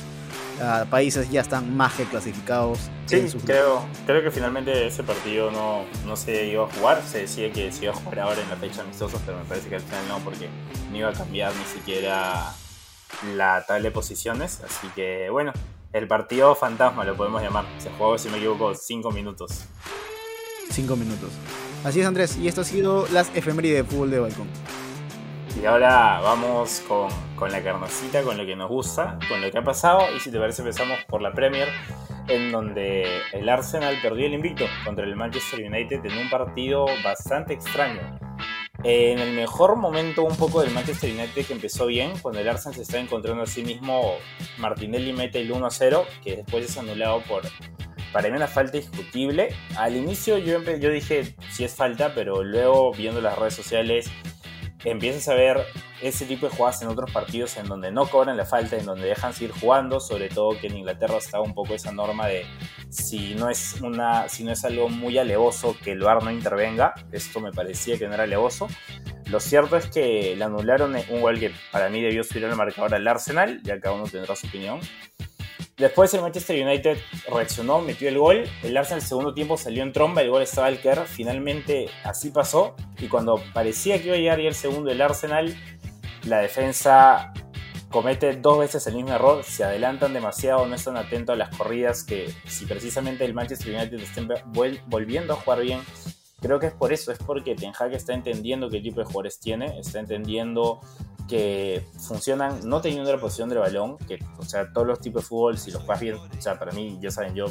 países 0.90 1.30
ya 1.30 1.40
están 1.40 1.76
más 1.76 1.94
que 1.94 2.04
clasificados. 2.04 2.90
Sí, 3.06 3.26
creo, 3.44 3.84
creo 4.06 4.22
que 4.22 4.30
finalmente 4.30 4.86
ese 4.86 5.02
partido 5.02 5.50
no, 5.50 5.84
no 6.06 6.16
se 6.16 6.46
iba 6.46 6.64
a 6.64 6.68
jugar. 6.68 7.02
Se 7.02 7.18
decía 7.18 7.50
que 7.50 7.72
se 7.72 7.84
iba 7.84 7.92
a 7.92 7.96
jugar 7.96 8.20
ahora 8.20 8.42
en 8.42 8.48
la 8.48 8.56
fecha 8.56 8.82
amistosa, 8.82 9.18
pero 9.24 9.38
me 9.38 9.44
parece 9.44 9.68
que 9.68 9.76
al 9.76 9.80
final 9.80 10.08
no, 10.08 10.18
porque 10.18 10.48
no 10.90 10.96
iba 10.96 11.08
a 11.08 11.12
cambiar 11.12 11.52
ni 11.54 11.64
siquiera 11.64 12.52
la 13.34 13.64
tabla 13.66 13.84
de 13.84 13.90
posiciones. 13.90 14.60
Así 14.62 14.88
que 14.94 15.30
bueno, 15.30 15.52
el 15.92 16.06
partido 16.06 16.54
fantasma 16.54 17.04
lo 17.04 17.16
podemos 17.16 17.42
llamar. 17.42 17.64
Se 17.78 17.90
jugó, 17.90 18.18
si 18.18 18.28
me 18.28 18.36
equivoco, 18.36 18.74
5 18.74 19.10
minutos. 19.12 19.64
5 20.70 20.96
minutos. 20.96 21.30
Así 21.84 22.00
es, 22.00 22.06
Andrés. 22.06 22.36
Y 22.36 22.48
esto 22.48 22.60
ha 22.60 22.64
sido 22.64 23.06
las 23.12 23.34
efemérides 23.34 23.78
de 23.78 23.84
fútbol 23.84 24.10
de 24.10 24.20
balcón. 24.20 24.48
Y 25.60 25.64
ahora 25.66 26.20
vamos 26.20 26.82
con, 26.86 27.08
con, 27.36 27.50
la 27.50 27.62
carnacita, 27.62 28.22
con 28.22 28.36
lo 28.36 28.46
que 28.46 28.54
nos 28.54 28.68
gusta, 28.68 29.18
con 29.28 29.40
lo 29.40 29.50
que 29.50 29.58
ha 29.58 29.64
pasado. 29.64 30.02
Y 30.16 30.20
si 30.20 30.30
te 30.30 30.38
parece, 30.38 30.62
empezamos 30.62 30.98
por 31.08 31.20
la 31.22 31.32
Premier, 31.32 31.68
en 32.28 32.52
donde 32.52 33.06
el 33.32 33.48
Arsenal 33.48 33.98
perdió 34.00 34.26
el 34.26 34.34
invicto 34.34 34.64
contra 34.84 35.04
el 35.04 35.16
Manchester 35.16 35.60
United 35.60 36.04
en 36.04 36.18
un 36.18 36.30
partido 36.30 36.86
bastante 37.02 37.54
extraño. 37.54 38.18
En 38.82 39.18
el 39.18 39.34
mejor 39.34 39.76
momento 39.76 40.24
un 40.24 40.36
poco 40.36 40.62
del 40.62 40.72
Manchester 40.72 41.10
United 41.10 41.44
que 41.44 41.52
empezó 41.52 41.86
bien, 41.86 42.12
cuando 42.22 42.40
el 42.40 42.48
Arsenal 42.48 42.76
se 42.76 42.82
está 42.82 42.98
encontrando 42.98 43.42
a 43.42 43.46
sí 43.46 43.62
mismo, 43.62 44.14
Martinelli 44.56 45.12
mete 45.12 45.40
el 45.40 45.52
1-0, 45.52 46.04
que 46.22 46.36
después 46.36 46.64
es 46.64 46.78
anulado 46.78 47.22
por, 47.28 47.42
para 48.12 48.28
mí 48.28 48.36
una 48.36 48.48
falta 48.48 48.78
discutible. 48.78 49.54
Al 49.76 49.96
inicio 49.96 50.38
yo, 50.38 50.62
yo 50.62 50.90
dije 50.90 51.34
si 51.50 51.64
es 51.64 51.74
falta, 51.74 52.14
pero 52.14 52.42
luego 52.42 52.92
viendo 52.92 53.20
las 53.20 53.38
redes 53.38 53.54
sociales 53.54 54.10
empiezas 54.84 55.28
a 55.28 55.34
ver 55.34 55.66
ese 56.00 56.24
tipo 56.24 56.46
de 56.48 56.56
jugadas 56.56 56.80
en 56.82 56.88
otros 56.88 57.10
partidos 57.10 57.56
en 57.58 57.66
donde 57.66 57.90
no 57.90 58.06
cobran 58.06 58.36
la 58.36 58.46
falta, 58.46 58.76
en 58.76 58.86
donde 58.86 59.06
dejan 59.06 59.34
seguir 59.34 59.52
jugando, 59.52 60.00
sobre 60.00 60.28
todo 60.28 60.58
que 60.58 60.68
en 60.68 60.78
Inglaterra 60.78 61.18
estaba 61.18 61.44
un 61.44 61.54
poco 61.54 61.74
esa 61.74 61.92
norma 61.92 62.26
de 62.26 62.46
si 62.88 63.34
no 63.34 63.50
es 63.50 63.80
una 63.82 64.28
si 64.28 64.42
no 64.44 64.52
es 64.52 64.64
algo 64.64 64.88
muy 64.88 65.18
alevoso 65.18 65.76
que 65.82 65.92
el 65.92 66.00
VAR 66.00 66.22
no 66.24 66.30
intervenga, 66.30 66.94
esto 67.12 67.40
me 67.40 67.52
parecía 67.52 67.98
que 67.98 68.08
no 68.08 68.14
era 68.14 68.24
alevoso. 68.24 68.68
Lo 69.26 69.38
cierto 69.38 69.76
es 69.76 69.86
que 69.86 70.34
le 70.36 70.42
anularon 70.42 70.96
un 71.08 71.20
gol 71.20 71.38
que 71.38 71.52
para 71.70 71.88
mí 71.88 72.02
debió 72.02 72.24
subir 72.24 72.44
el 72.44 72.56
marcador 72.56 72.94
al 72.94 73.06
Arsenal, 73.06 73.60
ya 73.62 73.78
cada 73.78 73.94
uno 73.94 74.04
tendrá 74.04 74.34
su 74.34 74.48
opinión. 74.48 74.80
Después 75.80 76.12
el 76.12 76.20
Manchester 76.20 76.62
United 76.62 76.98
reaccionó, 77.32 77.80
metió 77.80 78.10
el 78.10 78.18
gol. 78.18 78.44
El 78.62 78.76
Arsenal 78.76 79.00
el 79.00 79.06
segundo 79.06 79.32
tiempo 79.32 79.56
salió 79.56 79.82
en 79.82 79.94
tromba, 79.94 80.20
el 80.20 80.28
gol 80.28 80.42
estaba 80.42 80.66
al 80.66 80.78
caer. 80.78 81.06
Finalmente 81.06 81.88
así 82.04 82.28
pasó. 82.28 82.76
Y 82.98 83.08
cuando 83.08 83.42
parecía 83.54 83.98
que 83.98 84.08
iba 84.08 84.14
a 84.14 84.18
llegar 84.18 84.40
el 84.40 84.54
segundo 84.54 84.90
el 84.90 85.00
Arsenal, 85.00 85.56
la 86.24 86.40
defensa 86.40 87.32
comete 87.88 88.36
dos 88.36 88.58
veces 88.58 88.86
el 88.88 88.94
mismo 88.94 89.12
error. 89.12 89.42
Se 89.42 89.64
adelantan 89.64 90.12
demasiado, 90.12 90.66
no 90.66 90.74
están 90.74 90.98
atentos 90.98 91.32
a 91.32 91.38
las 91.38 91.56
corridas 91.56 92.04
que 92.04 92.30
si 92.46 92.66
precisamente 92.66 93.24
el 93.24 93.32
Manchester 93.32 93.74
United 93.74 94.00
estén 94.00 94.28
volviendo 94.86 95.32
a 95.32 95.36
jugar 95.36 95.62
bien, 95.62 95.80
creo 96.42 96.60
que 96.60 96.66
es 96.66 96.74
por 96.74 96.92
eso, 96.92 97.10
es 97.10 97.18
porque 97.18 97.54
Ten 97.54 97.72
Hag 97.78 97.94
está 97.94 98.12
entendiendo 98.12 98.68
qué 98.68 98.80
tipo 98.80 99.00
de 99.00 99.06
jugadores 99.06 99.40
tiene, 99.40 99.78
está 99.80 99.98
entendiendo 99.98 100.82
que 101.30 101.86
funcionan 101.96 102.68
no 102.68 102.80
teniendo 102.80 103.10
la 103.10 103.20
posición 103.20 103.48
del 103.48 103.60
balón, 103.60 103.96
que, 103.98 104.18
o 104.36 104.42
sea, 104.42 104.72
todos 104.72 104.84
los 104.84 105.00
tipos 105.00 105.22
de 105.22 105.28
fútbol, 105.28 105.56
si 105.56 105.70
los 105.70 105.80
juegas 105.82 106.00
bien, 106.00 106.16
o 106.16 106.42
sea, 106.42 106.58
para 106.58 106.72
mí, 106.72 106.98
ya 107.00 107.12
saben, 107.12 107.36
yo, 107.36 107.46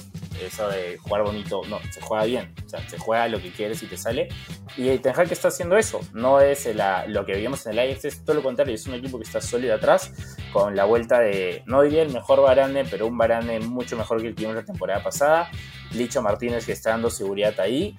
eso 0.46 0.68
de 0.68 0.98
jugar 0.98 1.24
bonito, 1.24 1.62
no, 1.70 1.80
se 1.90 2.02
juega 2.02 2.26
bien, 2.26 2.54
o 2.66 2.70
sea, 2.70 2.88
se 2.90 3.00
juega 3.00 3.30
lo 3.30 3.42
que 3.42 3.54
quieres 3.54 3.82
y 3.82 3.88
te 3.88 3.96
sale. 3.96 4.28
Y 4.76 4.90
el 4.90 5.02
Ten 5.02 5.14
Hag 5.16 5.32
está 5.32 5.48
haciendo 5.48 5.78
eso, 5.78 6.02
no 6.12 6.42
es 6.42 6.70
lo 7.08 7.26
que 7.26 7.38
vimos 7.38 7.66
en 7.66 7.72
el 7.72 7.80
Ajax, 7.80 8.06
es 8.06 8.26
todo 8.26 8.36
lo 8.36 8.44
contrario, 8.44 8.76
es 8.76 8.86
un 8.86 8.96
equipo 8.96 9.18
que 9.18 9.24
está 9.24 9.40
sólido 9.40 9.76
atrás, 9.76 10.12
con 10.52 10.76
la 10.76 10.84
vuelta 10.84 11.20
de, 11.20 11.64
no 11.66 11.82
diría 11.82 12.02
el 12.02 12.12
mejor 12.12 12.42
Varane, 12.42 12.84
pero 12.84 13.08
un 13.08 13.18
Varane 13.18 13.62
mucho 13.62 13.96
mejor 13.96 14.22
que 14.22 14.28
el 14.28 14.36
que 14.36 14.42
vimos 14.42 14.56
la 14.56 14.66
temporada 14.66 15.02
pasada, 15.02 15.50
Licho 15.94 16.22
Martínez 16.22 16.66
que 16.66 16.74
está 16.74 16.90
dando 16.90 17.10
seguridad 17.10 17.58
ahí, 17.62 17.96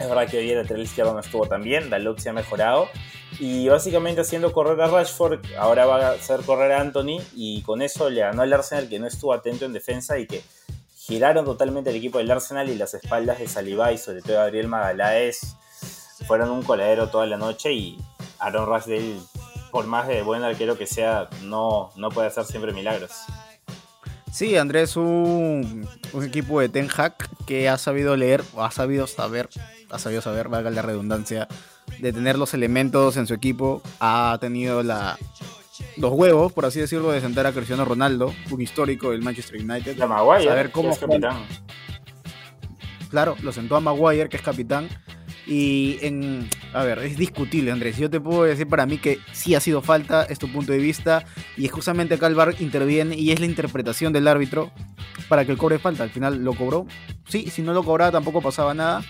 es 0.00 0.08
verdad 0.08 0.26
que 0.28 0.38
hoy 0.38 0.50
el 0.50 0.58
lateral 0.58 0.82
izquierdo 0.82 1.12
no 1.12 1.20
estuvo 1.20 1.46
tan 1.46 1.62
bien, 1.62 1.90
Dalot 1.90 2.18
se 2.18 2.30
ha 2.30 2.32
mejorado. 2.32 2.88
Y 3.38 3.68
básicamente 3.68 4.22
haciendo 4.22 4.52
correr 4.52 4.80
a 4.80 4.88
Rashford, 4.88 5.40
ahora 5.58 5.84
va 5.84 6.08
a 6.08 6.10
hacer 6.12 6.40
correr 6.40 6.72
a 6.72 6.80
Anthony. 6.80 7.20
Y 7.34 7.62
con 7.62 7.82
eso 7.82 8.08
le 8.08 8.22
ganó 8.22 8.42
al 8.42 8.52
Arsenal 8.52 8.88
que 8.88 8.98
no 8.98 9.06
estuvo 9.06 9.34
atento 9.34 9.66
en 9.66 9.74
defensa 9.74 10.18
y 10.18 10.26
que 10.26 10.42
giraron 10.96 11.44
totalmente 11.44 11.90
el 11.90 11.96
equipo 11.96 12.18
del 12.18 12.30
Arsenal 12.30 12.70
y 12.70 12.76
las 12.76 12.94
espaldas 12.94 13.38
de 13.38 13.46
Saliba 13.46 13.92
y 13.92 13.98
sobre 13.98 14.22
todo 14.22 14.36
Gabriel 14.36 14.68
Magaláes 14.68 15.56
fueron 16.26 16.50
un 16.50 16.62
coladero 16.62 17.10
toda 17.10 17.26
la 17.26 17.36
noche. 17.36 17.72
Y 17.72 17.98
Aaron 18.38 18.68
Rashdale, 18.68 19.18
por 19.70 19.86
más 19.86 20.08
de 20.08 20.22
buen 20.22 20.42
arquero 20.42 20.78
que 20.78 20.86
sea, 20.86 21.28
no, 21.42 21.90
no 21.96 22.08
puede 22.08 22.28
hacer 22.28 22.44
siempre 22.46 22.72
milagros. 22.72 23.12
Sí, 24.32 24.56
Andrés, 24.56 24.96
un, 24.96 25.86
un 26.12 26.24
equipo 26.24 26.60
de 26.60 26.68
Ten 26.68 26.88
Hag 26.96 27.14
que 27.46 27.68
ha 27.68 27.76
sabido 27.78 28.16
leer, 28.16 28.42
o 28.54 28.62
ha 28.62 28.70
sabido 28.70 29.06
saber, 29.06 29.48
ha 29.90 29.98
sabido 29.98 30.22
saber, 30.22 30.48
valga 30.48 30.70
la 30.70 30.82
redundancia, 30.82 31.48
de 31.98 32.12
tener 32.12 32.38
los 32.38 32.54
elementos 32.54 33.16
en 33.16 33.26
su 33.26 33.34
equipo. 33.34 33.82
Ha 33.98 34.38
tenido 34.40 34.82
la, 34.82 35.18
los 35.96 36.12
huevos, 36.12 36.52
por 36.52 36.64
así 36.64 36.80
decirlo, 36.80 37.10
de 37.10 37.20
sentar 37.20 37.46
a 37.46 37.52
Cristiano 37.52 37.84
Ronaldo, 37.84 38.32
un 38.50 38.60
histórico 38.60 39.10
del 39.10 39.22
Manchester 39.22 39.60
United. 39.60 39.96
La 39.96 40.06
Maguire, 40.06 40.44
saber 40.44 40.70
cómo 40.70 40.90
es 40.90 40.98
capitán. 40.98 41.44
Claro, 43.10 43.36
lo 43.42 43.52
sentó 43.52 43.76
a 43.76 43.80
Maguire, 43.80 44.28
que 44.28 44.36
es 44.36 44.42
capitán. 44.42 44.88
Y 45.50 45.98
en. 46.02 46.48
A 46.72 46.84
ver, 46.84 47.00
es 47.00 47.16
discutible, 47.16 47.72
Andrés. 47.72 47.98
Yo 47.98 48.08
te 48.08 48.20
puedo 48.20 48.44
decir 48.44 48.68
para 48.68 48.86
mí 48.86 48.98
que 48.98 49.18
sí 49.32 49.56
ha 49.56 49.60
sido 49.60 49.82
falta, 49.82 50.22
es 50.22 50.38
tu 50.38 50.50
punto 50.50 50.70
de 50.70 50.78
vista. 50.78 51.24
Y 51.56 51.66
es 51.66 51.72
justamente 51.72 52.14
acá 52.14 52.28
el 52.28 52.36
VAR 52.36 52.54
interviene 52.60 53.16
y 53.16 53.32
es 53.32 53.40
la 53.40 53.46
interpretación 53.46 54.12
del 54.12 54.28
árbitro 54.28 54.70
para 55.28 55.44
que 55.44 55.50
el 55.50 55.58
cobre 55.58 55.80
falta. 55.80 56.04
Al 56.04 56.10
final 56.10 56.44
lo 56.44 56.54
cobró. 56.54 56.86
Sí, 57.28 57.50
si 57.50 57.62
no 57.62 57.72
lo 57.72 57.82
cobraba 57.82 58.12
tampoco 58.12 58.40
pasaba 58.40 58.74
nada. 58.74 59.02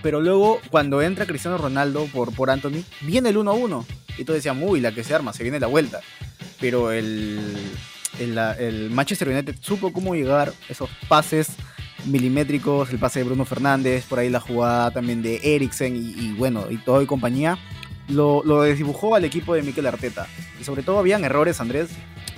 Pero 0.00 0.20
luego, 0.20 0.60
cuando 0.70 1.02
entra 1.02 1.26
Cristiano 1.26 1.58
Ronaldo 1.58 2.06
por, 2.12 2.32
por 2.32 2.48
Anthony, 2.48 2.84
viene 3.00 3.30
el 3.30 3.36
1-1. 3.36 3.84
Y 4.18 4.24
todos 4.24 4.36
decían, 4.36 4.62
uy, 4.62 4.80
la 4.80 4.92
que 4.92 5.02
se 5.02 5.12
arma, 5.12 5.32
se 5.32 5.42
viene 5.42 5.58
la 5.58 5.66
vuelta. 5.66 5.98
Pero 6.60 6.92
el, 6.92 7.40
el, 8.20 8.38
el 8.38 8.90
Manchester 8.90 9.28
United 9.28 9.56
supo 9.60 9.92
cómo 9.92 10.14
llegar 10.14 10.52
esos 10.68 10.88
pases 11.08 11.48
milimétricos, 12.06 12.90
el 12.90 12.98
pase 12.98 13.20
de 13.20 13.24
Bruno 13.24 13.44
Fernández, 13.44 14.04
por 14.06 14.18
ahí 14.18 14.30
la 14.30 14.40
jugada 14.40 14.90
también 14.90 15.22
de 15.22 15.40
Eriksen 15.42 15.96
y, 15.96 16.32
bueno, 16.32 16.66
y 16.70 16.78
todo 16.78 17.02
y 17.02 17.06
compañía, 17.06 17.58
lo, 18.08 18.42
lo 18.44 18.62
desdibujó 18.62 19.14
al 19.14 19.24
equipo 19.24 19.54
de 19.54 19.62
Mikel 19.62 19.86
Arteta. 19.86 20.26
Y 20.60 20.64
sobre 20.64 20.82
todo 20.82 20.98
habían 20.98 21.24
errores, 21.24 21.60
Andrés, 21.60 21.90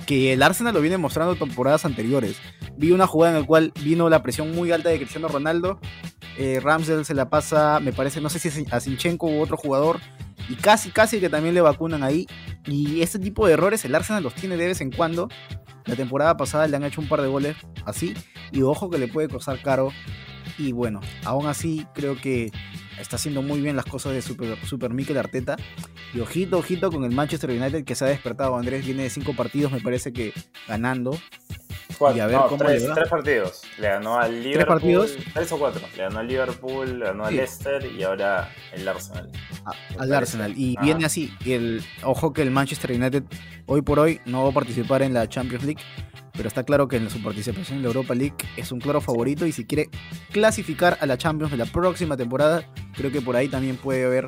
que 0.05 0.33
el 0.33 0.43
Arsenal 0.43 0.73
lo 0.73 0.81
viene 0.81 0.97
mostrando 0.97 1.35
temporadas 1.35 1.85
anteriores. 1.85 2.37
Vi 2.77 2.91
una 2.91 3.07
jugada 3.07 3.35
en 3.35 3.41
la 3.41 3.47
cual 3.47 3.71
vino 3.83 4.09
la 4.09 4.21
presión 4.21 4.51
muy 4.53 4.71
alta 4.71 4.89
de 4.89 4.97
Cristiano 4.97 5.27
Ronaldo. 5.27 5.79
Eh, 6.37 6.61
se 7.03 7.13
la 7.13 7.29
pasa, 7.29 7.79
me 7.79 7.93
parece, 7.93 8.21
no 8.21 8.29
sé 8.29 8.39
si 8.39 8.65
a 8.71 8.79
Sinchenko 8.79 9.27
u 9.27 9.41
otro 9.41 9.57
jugador. 9.57 9.99
Y 10.49 10.55
casi, 10.55 10.91
casi 10.91 11.19
que 11.19 11.29
también 11.29 11.55
le 11.55 11.61
vacunan 11.61 12.03
ahí. 12.03 12.27
Y 12.65 13.01
este 13.01 13.19
tipo 13.19 13.47
de 13.47 13.53
errores 13.53 13.83
el 13.85 13.95
Arsenal 13.95 14.23
los 14.23 14.35
tiene 14.35 14.57
de 14.57 14.67
vez 14.67 14.81
en 14.81 14.91
cuando. 14.91 15.29
La 15.85 15.95
temporada 15.95 16.35
pasada 16.37 16.67
le 16.67 16.75
han 16.75 16.83
hecho 16.83 17.01
un 17.01 17.07
par 17.07 17.21
de 17.21 17.27
goles 17.27 17.55
así. 17.85 18.13
Y 18.51 18.61
ojo 18.61 18.89
que 18.89 18.97
le 18.97 19.07
puede 19.07 19.29
costar 19.29 19.61
caro. 19.61 19.89
Y 20.57 20.71
bueno, 20.71 21.01
aún 21.23 21.47
así 21.47 21.85
creo 21.93 22.19
que 22.19 22.51
está 22.99 23.17
haciendo 23.17 23.41
muy 23.41 23.61
bien 23.61 23.75
las 23.75 23.85
cosas 23.85 24.13
de 24.13 24.21
Super, 24.21 24.57
Super 24.65 24.93
Mikel 24.93 25.17
Arteta. 25.17 25.57
Y 26.13 26.19
ojito, 26.19 26.57
ojito 26.57 26.91
con 26.91 27.03
el 27.03 27.11
Manchester 27.11 27.49
United 27.49 27.83
que 27.83 27.95
se 27.95 28.05
ha 28.05 28.07
despertado. 28.07 28.57
Andrés 28.57 28.85
viene 28.85 29.03
de 29.03 29.09
cinco 29.09 29.35
partidos, 29.35 29.71
me 29.71 29.81
parece 29.81 30.13
que 30.13 30.33
ganando. 30.67 31.17
Y 32.13 32.19
a 32.19 32.27
ver 32.27 32.37
cómo 32.47 32.57
tres, 32.57 32.85
tres, 32.93 33.09
partidos. 33.09 33.61
Le 33.77 33.87
ganó 33.87 34.17
al 34.17 34.43
Liverpool. 34.43 34.53
¿Tres 34.53 34.65
partidos? 34.65 35.17
Tres 35.33 35.51
o 35.51 35.59
cuatro. 35.59 35.81
Le 35.95 36.03
ganó 36.03 36.19
al 36.19 36.27
Liverpool, 36.27 36.99
le 36.99 37.05
ganó 37.05 37.25
al 37.25 37.35
Leicester 37.35 37.85
y 37.85 38.03
ahora 38.03 38.49
el 38.73 38.87
Arsenal. 38.87 39.31
al 39.97 40.13
Arsenal. 40.13 40.53
Y 40.55 40.75
viene 40.81 41.05
así. 41.05 41.33
Y 41.43 41.53
el, 41.53 41.83
ojo 42.03 42.33
que 42.33 42.41
el 42.41 42.51
Manchester 42.51 42.91
United 42.91 43.23
hoy 43.65 43.81
por 43.81 43.99
hoy 43.99 44.21
no 44.25 44.43
va 44.43 44.49
a 44.49 44.53
participar 44.53 45.01
en 45.01 45.13
la 45.13 45.27
Champions 45.27 45.63
League 45.63 45.81
pero 46.35 46.47
está 46.47 46.63
claro 46.63 46.87
que 46.87 46.97
en 46.97 47.09
su 47.09 47.21
participación 47.23 47.77
en 47.77 47.83
la 47.83 47.87
Europa 47.87 48.13
League 48.13 48.35
es 48.57 48.71
un 48.71 48.79
claro 48.79 49.01
favorito 49.01 49.45
y 49.45 49.51
si 49.51 49.65
quiere 49.65 49.89
clasificar 50.31 50.97
a 50.99 51.05
la 51.05 51.17
Champions 51.17 51.51
de 51.51 51.57
la 51.57 51.65
próxima 51.65 52.17
temporada, 52.17 52.69
creo 52.93 53.11
que 53.11 53.21
por 53.21 53.35
ahí 53.35 53.47
también 53.47 53.77
puede 53.77 54.05
haber 54.05 54.25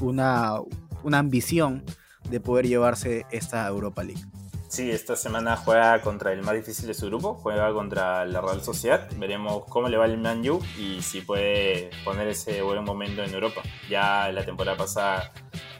una, 0.00 0.54
una 1.02 1.18
ambición 1.18 1.84
de 2.30 2.40
poder 2.40 2.66
llevarse 2.66 3.26
esta 3.30 3.66
Europa 3.66 4.02
League. 4.02 4.22
Sí, 4.68 4.90
esta 4.90 5.16
semana 5.16 5.56
juega 5.56 5.98
contra 6.02 6.30
el 6.30 6.42
más 6.42 6.54
difícil 6.54 6.88
de 6.88 6.94
su 6.94 7.06
grupo, 7.06 7.34
juega 7.34 7.72
contra 7.72 8.26
la 8.26 8.42
Real 8.42 8.62
Sociedad. 8.62 9.08
Veremos 9.16 9.64
cómo 9.64 9.88
le 9.88 9.96
va 9.96 10.04
el 10.04 10.18
Man 10.18 10.42
y 10.78 11.00
si 11.00 11.22
puede 11.22 11.88
poner 12.04 12.28
ese 12.28 12.60
buen 12.60 12.84
momento 12.84 13.24
en 13.24 13.32
Europa. 13.32 13.62
Ya 13.88 14.30
la 14.30 14.44
temporada 14.44 14.76
pasada 14.76 15.32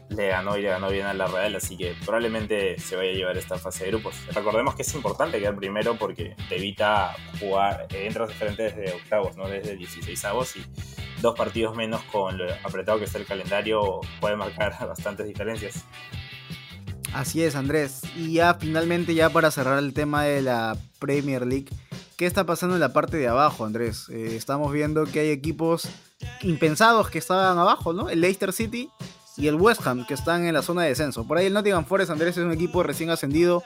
le 0.09 0.29
ganó 0.29 0.57
y 0.57 0.63
le 0.63 0.71
ganó 0.71 0.89
bien 0.89 1.05
a 1.05 1.13
la 1.13 1.27
Real, 1.27 1.55
así 1.55 1.77
que 1.77 1.95
probablemente 2.03 2.79
se 2.79 2.97
vaya 2.97 3.11
a 3.11 3.15
llevar 3.15 3.37
esta 3.37 3.59
fase 3.59 3.85
de 3.85 3.91
grupos. 3.91 4.15
Recordemos 4.33 4.75
que 4.75 4.83
es 4.83 4.95
importante 4.95 5.39
quedar 5.39 5.55
primero 5.55 5.97
porque 5.97 6.35
te 6.49 6.57
evita 6.57 7.15
jugar, 7.39 7.89
eh, 7.91 8.07
entras 8.07 8.31
diferente 8.31 8.63
desde 8.63 8.95
octavos, 8.95 9.37
no 9.37 9.49
desde 9.49 9.77
16 9.77 10.25
avos 10.25 10.57
y 10.57 10.65
dos 11.21 11.37
partidos 11.37 11.77
menos 11.77 12.03
con 12.05 12.39
lo 12.39 12.47
apretado 12.65 12.99
que 12.99 13.05
está 13.05 13.19
el 13.19 13.27
calendario 13.27 14.01
puede 14.19 14.37
marcar 14.37 14.75
bastantes 14.89 15.27
diferencias. 15.27 15.85
Así 17.15 17.43
es, 17.43 17.57
Andrés. 17.57 18.03
Y 18.17 18.35
ya 18.35 18.55
finalmente, 18.55 19.15
ya 19.15 19.31
para 19.31 19.51
cerrar 19.51 19.79
el 19.79 19.93
tema 19.93 20.25
de 20.25 20.43
la 20.43 20.77
Premier 20.99 21.47
League, 21.47 21.69
¿qué 22.17 22.27
está 22.27 22.45
pasando 22.45 22.75
en 22.75 22.81
la 22.81 22.93
parte 22.93 23.17
de 23.17 23.29
abajo, 23.29 23.65
Andrés? 23.65 24.09
Eh, 24.11 24.35
estamos 24.37 24.73
viendo 24.73 25.05
que 25.05 25.21
hay 25.21 25.31
equipos 25.31 25.89
impensados 26.43 27.11
que 27.11 27.19
estaban 27.19 27.59
abajo, 27.59 27.93
¿no? 27.93 28.09
El 28.09 28.21
Leicester 28.21 28.53
City 28.53 28.91
y 29.37 29.47
el 29.47 29.55
West 29.55 29.87
Ham, 29.87 30.05
que 30.07 30.15
están 30.15 30.45
en 30.45 30.55
la 30.55 30.63
zona 30.63 30.83
de 30.83 30.89
descenso. 30.89 31.27
Por 31.27 31.39
ahí 31.39 31.47
el 31.47 31.55
Nottingham 31.55 31.85
Forest, 31.85 32.11
Andrés, 32.11 32.37
es 32.37 32.45
un 32.45 32.53
equipo 32.53 32.83
recién 32.83 33.11
ascendido, 33.11 33.63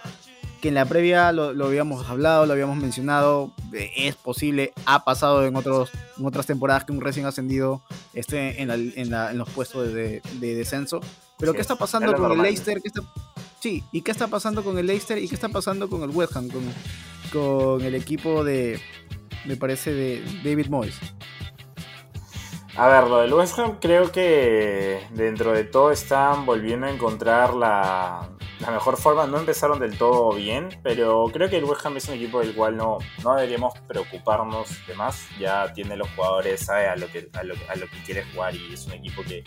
que 0.61 0.69
en 0.69 0.75
la 0.75 0.85
previa 0.85 1.33
lo, 1.33 1.49
habíamos 1.65 2.09
hablado, 2.09 2.47
lo 2.47 2.53
habíamos 2.53 2.77
mencionado, 2.77 3.53
eh, 3.73 3.91
es 3.97 4.15
posible, 4.15 4.73
ha 4.87 5.05
pasado 5.05 5.45
en, 5.45 5.57
otros, 5.57 5.91
en 6.19 6.25
otras 6.27 6.47
temporadas 6.47 6.85
que 6.85 6.93
un 6.93 7.01
recién 7.01 7.27
ascendido 7.27 7.83
esté 8.15 8.63
en, 8.63 9.39
los 9.39 9.49
puestos 9.51 9.93
de, 9.93 10.21
descenso. 10.41 11.01
Pero 11.39 11.55
¿qué 11.55 11.61
está 11.61 11.75
pasando 11.75 12.15
con 12.15 12.31
el 12.31 12.43
Leicester? 12.43 12.81
¿Qué 12.81 12.89
está, 12.89 13.03
sí, 13.63 13.85
¿y 13.93 14.03
qué 14.03 14.11
está 14.11 14.27
pasando 14.27 14.65
con 14.65 14.77
el 14.77 14.87
Leicester? 14.87 15.19
¿Y 15.19 15.29
qué 15.29 15.37
está 15.37 15.49
pasando 15.49 15.89
con 15.89 16.03
el 16.03 16.11
West 16.11 16.37
Ham? 16.37 16.49
Con, 17.33 17.81
el 17.81 17.95
equipo 17.95 18.43
de, 18.43 18.81
me 19.47 19.57
parece, 19.57 19.93
de 19.93 20.23
David 20.45 20.67
Moyes. 20.67 20.99
A 22.77 22.89
ver, 22.89 23.05
lo 23.09 23.21
del 23.21 23.33
West 23.33 23.59
Ham 23.59 23.79
creo 23.81 24.11
que 24.11 25.01
dentro 25.13 25.53
de 25.53 25.65
todo 25.65 25.93
están 25.93 26.45
volviendo 26.45 26.87
a 26.87 26.91
encontrar 26.91 27.55
la, 27.55 28.29
mejor 28.71 28.97
forma. 28.97 29.27
No 29.27 29.39
empezaron 29.39 29.81
del 29.81 29.97
todo 29.99 30.33
bien, 30.33 30.81
pero 30.83 31.27
creo 31.33 31.51
que 31.51 31.59
el 31.59 31.65
West 31.65 31.85
Ham 31.85 31.97
es 31.97 32.09
un 32.09 32.15
equipo 32.15 32.41
del 32.41 32.55
cual 32.55 32.77
no, 32.77 32.99
no 33.23 33.35
deberíamos 33.35 33.79
preocuparnos 33.89 34.69
de 34.87 34.95
más. 34.95 35.27
Ya 35.39 35.73
tiene 35.73 35.97
los 35.97 36.09
jugadores, 36.11 36.61
sabe 36.61 36.87
a 36.89 36.97
lo, 36.97 37.09
que, 37.09 37.29
a, 37.33 37.43
lo, 37.43 37.55
a 37.69 37.77
lo 37.77 37.87
que 37.87 38.03
quiere 38.05 38.25
jugar 38.33 38.55
y 38.55 38.73
es 38.73 38.87
un 38.87 38.93
equipo 38.93 39.23
que 39.23 39.45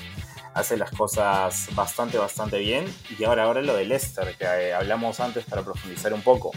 hace 0.53 0.77
las 0.77 0.91
cosas 0.91 1.69
bastante, 1.73 2.17
bastante 2.17 2.59
bien. 2.59 2.85
Y 3.17 3.23
ahora, 3.23 3.43
ahora 3.43 3.61
lo 3.61 3.75
del 3.75 3.89
Leicester, 3.89 4.35
que 4.37 4.45
eh, 4.45 4.73
hablamos 4.73 5.19
antes 5.19 5.45
para 5.45 5.63
profundizar 5.63 6.13
un 6.13 6.21
poco. 6.21 6.51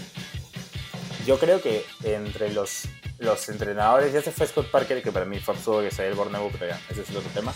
Yo 1.26 1.38
creo 1.38 1.60
que 1.60 1.84
entre 2.02 2.52
los 2.52 2.88
los 3.18 3.48
entrenadores, 3.48 4.12
ya 4.12 4.22
se 4.22 4.30
fue 4.30 4.46
Scott 4.46 4.70
Parker, 4.70 5.02
que 5.02 5.10
para 5.10 5.24
mí 5.24 5.40
fue 5.40 5.54
absurdo 5.54 5.82
que 5.82 5.90
sea 5.90 6.06
el 6.06 6.14
Borneo, 6.14 6.48
pero 6.52 6.68
ya, 6.68 6.80
ese 6.88 7.02
es 7.02 7.10
otro 7.10 7.28
tema. 7.34 7.52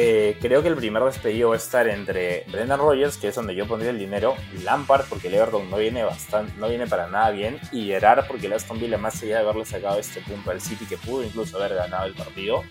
Eh, 0.00 0.38
creo 0.40 0.62
que 0.62 0.68
el 0.68 0.76
primer 0.76 1.02
despedido 1.02 1.48
va 1.48 1.56
a 1.56 1.58
estar 1.58 1.88
entre 1.88 2.44
Brendan 2.52 2.78
Rogers, 2.78 3.16
que 3.16 3.26
es 3.26 3.34
donde 3.34 3.56
yo 3.56 3.66
pondría 3.66 3.90
el 3.90 3.98
dinero, 3.98 4.36
Lampard, 4.62 5.06
porque 5.08 5.26
el 5.26 5.34
Everton 5.34 5.68
no 5.68 5.78
viene, 5.78 6.04
bastante, 6.04 6.52
no 6.56 6.68
viene 6.68 6.86
para 6.86 7.08
nada 7.08 7.32
bien, 7.32 7.58
y 7.72 7.86
Gerard, 7.86 8.28
porque 8.28 8.46
el 8.46 8.52
Aston 8.52 8.78
Villa, 8.78 8.96
más 8.96 9.20
allá 9.20 9.38
de 9.38 9.42
haberle 9.42 9.64
sacado 9.64 9.98
este 9.98 10.20
punto 10.20 10.52
al 10.52 10.60
City, 10.60 10.86
que 10.86 10.96
pudo 10.98 11.24
incluso 11.24 11.56
haber 11.56 11.74
ganado 11.74 12.06
el 12.06 12.14
partido, 12.14 12.62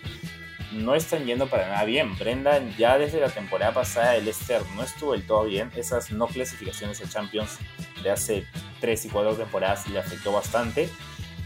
no 0.72 0.94
están 0.94 1.26
yendo 1.26 1.48
para 1.48 1.68
nada 1.68 1.84
bien. 1.84 2.16
Brendan 2.16 2.74
ya 2.78 2.96
desde 2.96 3.20
la 3.20 3.28
temporada 3.28 3.74
pasada 3.74 4.16
el 4.16 4.24
Leicester 4.24 4.62
no 4.74 4.82
estuvo 4.82 5.12
del 5.12 5.26
todo 5.26 5.44
bien. 5.44 5.70
Esas 5.76 6.10
no 6.10 6.28
clasificaciones 6.28 7.02
a 7.02 7.08
Champions 7.10 7.58
de 8.02 8.10
hace 8.10 8.46
3 8.80 9.04
y 9.04 9.08
4 9.10 9.34
temporadas 9.34 9.86
le 9.88 9.98
afectó 9.98 10.32
bastante. 10.32 10.88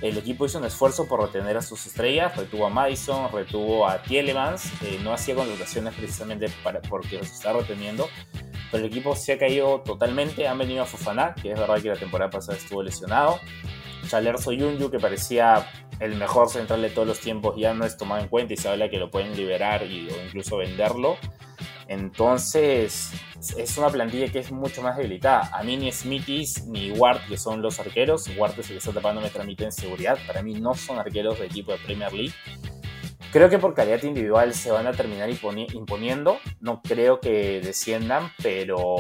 El 0.03 0.19
equipo 0.19 0.45
hizo 0.45 0.59
un 0.59 0.65
esfuerzo 0.65 1.07
por 1.07 1.23
retener 1.23 1.57
a 1.57 1.63
sus 1.63 1.87
estrellas, 1.87 2.37
retuvo 2.37 2.67
a 2.67 2.71
Madison, 2.71 3.31
retuvo 3.33 3.89
a 3.89 4.03
Tielemans, 4.03 4.67
eh, 4.83 4.99
no 5.03 5.13
hacía 5.13 5.37
contrataciones 5.37 5.95
precisamente 5.95 6.49
para, 6.65 6.83
porque 6.83 7.19
los 7.19 7.31
está 7.31 7.53
reteniendo, 7.53 8.09
pero 8.73 8.85
el 8.85 8.91
equipo 8.91 9.15
se 9.15 9.35
ha 9.35 9.39
caído 9.39 9.81
totalmente, 9.83 10.49
han 10.49 10.59
venido 10.59 10.83
a 10.83 10.87
Fofana, 10.87 11.37
que 11.41 11.53
es 11.53 11.59
verdad 11.59 11.81
que 11.81 11.89
la 11.89 11.97
temporada 11.97 12.31
pasada 12.31 12.59
estuvo 12.59 12.83
lesionado, 12.83 13.39
Chalerso 14.09 14.51
Yunyu, 14.53 14.91
que 14.91 14.99
parecía 14.99 15.71
el 16.01 16.17
mejor 16.17 16.49
central 16.49 16.83
de 16.83 16.91
todos 16.91 17.07
los 17.07 17.21
tiempos, 17.21 17.55
ya 17.57 17.73
no 17.73 17.85
es 17.85 17.97
tomado 17.97 18.21
en 18.21 18.29
cuenta 18.29 18.55
y 18.55 18.57
se 18.57 18.69
habla 18.69 18.91
que 18.91 18.99
lo 18.99 19.09
pueden 19.09 19.37
liberar 19.37 19.85
y, 19.85 20.09
o 20.11 20.25
incluso 20.27 20.57
venderlo. 20.57 21.17
Entonces, 21.93 23.13
es 23.57 23.77
una 23.77 23.91
plantilla 23.91 24.33
que 24.33 24.39
es 24.39 24.51
mucho 24.51 24.81
más 24.81 24.97
debilitada. 24.97 25.51
A 25.53 25.63
mí 25.63 25.77
ni 25.77 25.93
Smithies 25.93 26.67
ni 26.67 26.91
Ward, 26.91 27.21
que 27.29 27.37
son 27.37 27.61
los 27.61 27.79
arqueros, 27.81 28.31
Ward 28.37 28.59
es 28.59 28.71
el 28.71 28.77
que 28.77 28.79
está 28.79 28.93
tapando, 28.93 29.21
me 29.21 29.29
transmite 29.29 29.65
en 29.65 29.73
seguridad. 29.73 30.19
Para 30.27 30.43
mí 30.43 30.55
no 30.55 30.75
son 30.75 30.99
arqueros 30.99 31.39
de 31.39 31.47
equipo 31.47 31.73
de 31.73 31.79
Premier 31.79 32.11
League. 32.13 32.33
Creo 33.31 33.51
que 33.51 33.59
por 33.59 33.75
calidad 33.75 34.03
individual 34.03 34.55
se 34.55 34.71
van 34.71 34.87
a 34.87 34.93
terminar 34.93 35.29
imponiendo. 35.29 36.39
No 36.61 36.81
creo 36.81 37.21
que 37.21 37.61
desciendan, 37.61 38.33
pero 38.43 38.97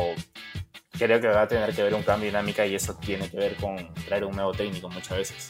creo 0.98 1.18
que 1.20 1.28
va 1.28 1.42
a 1.42 1.48
tener 1.48 1.74
que 1.74 1.80
haber 1.80 1.94
un 1.94 2.02
cambio 2.02 2.26
de 2.26 2.30
dinámica 2.30 2.66
y 2.66 2.74
eso 2.74 2.94
tiene 2.94 3.30
que 3.30 3.38
ver 3.38 3.56
con 3.56 3.92
traer 4.06 4.24
un 4.24 4.36
nuevo 4.36 4.52
técnico 4.52 4.90
muchas 4.90 5.16
veces. 5.16 5.48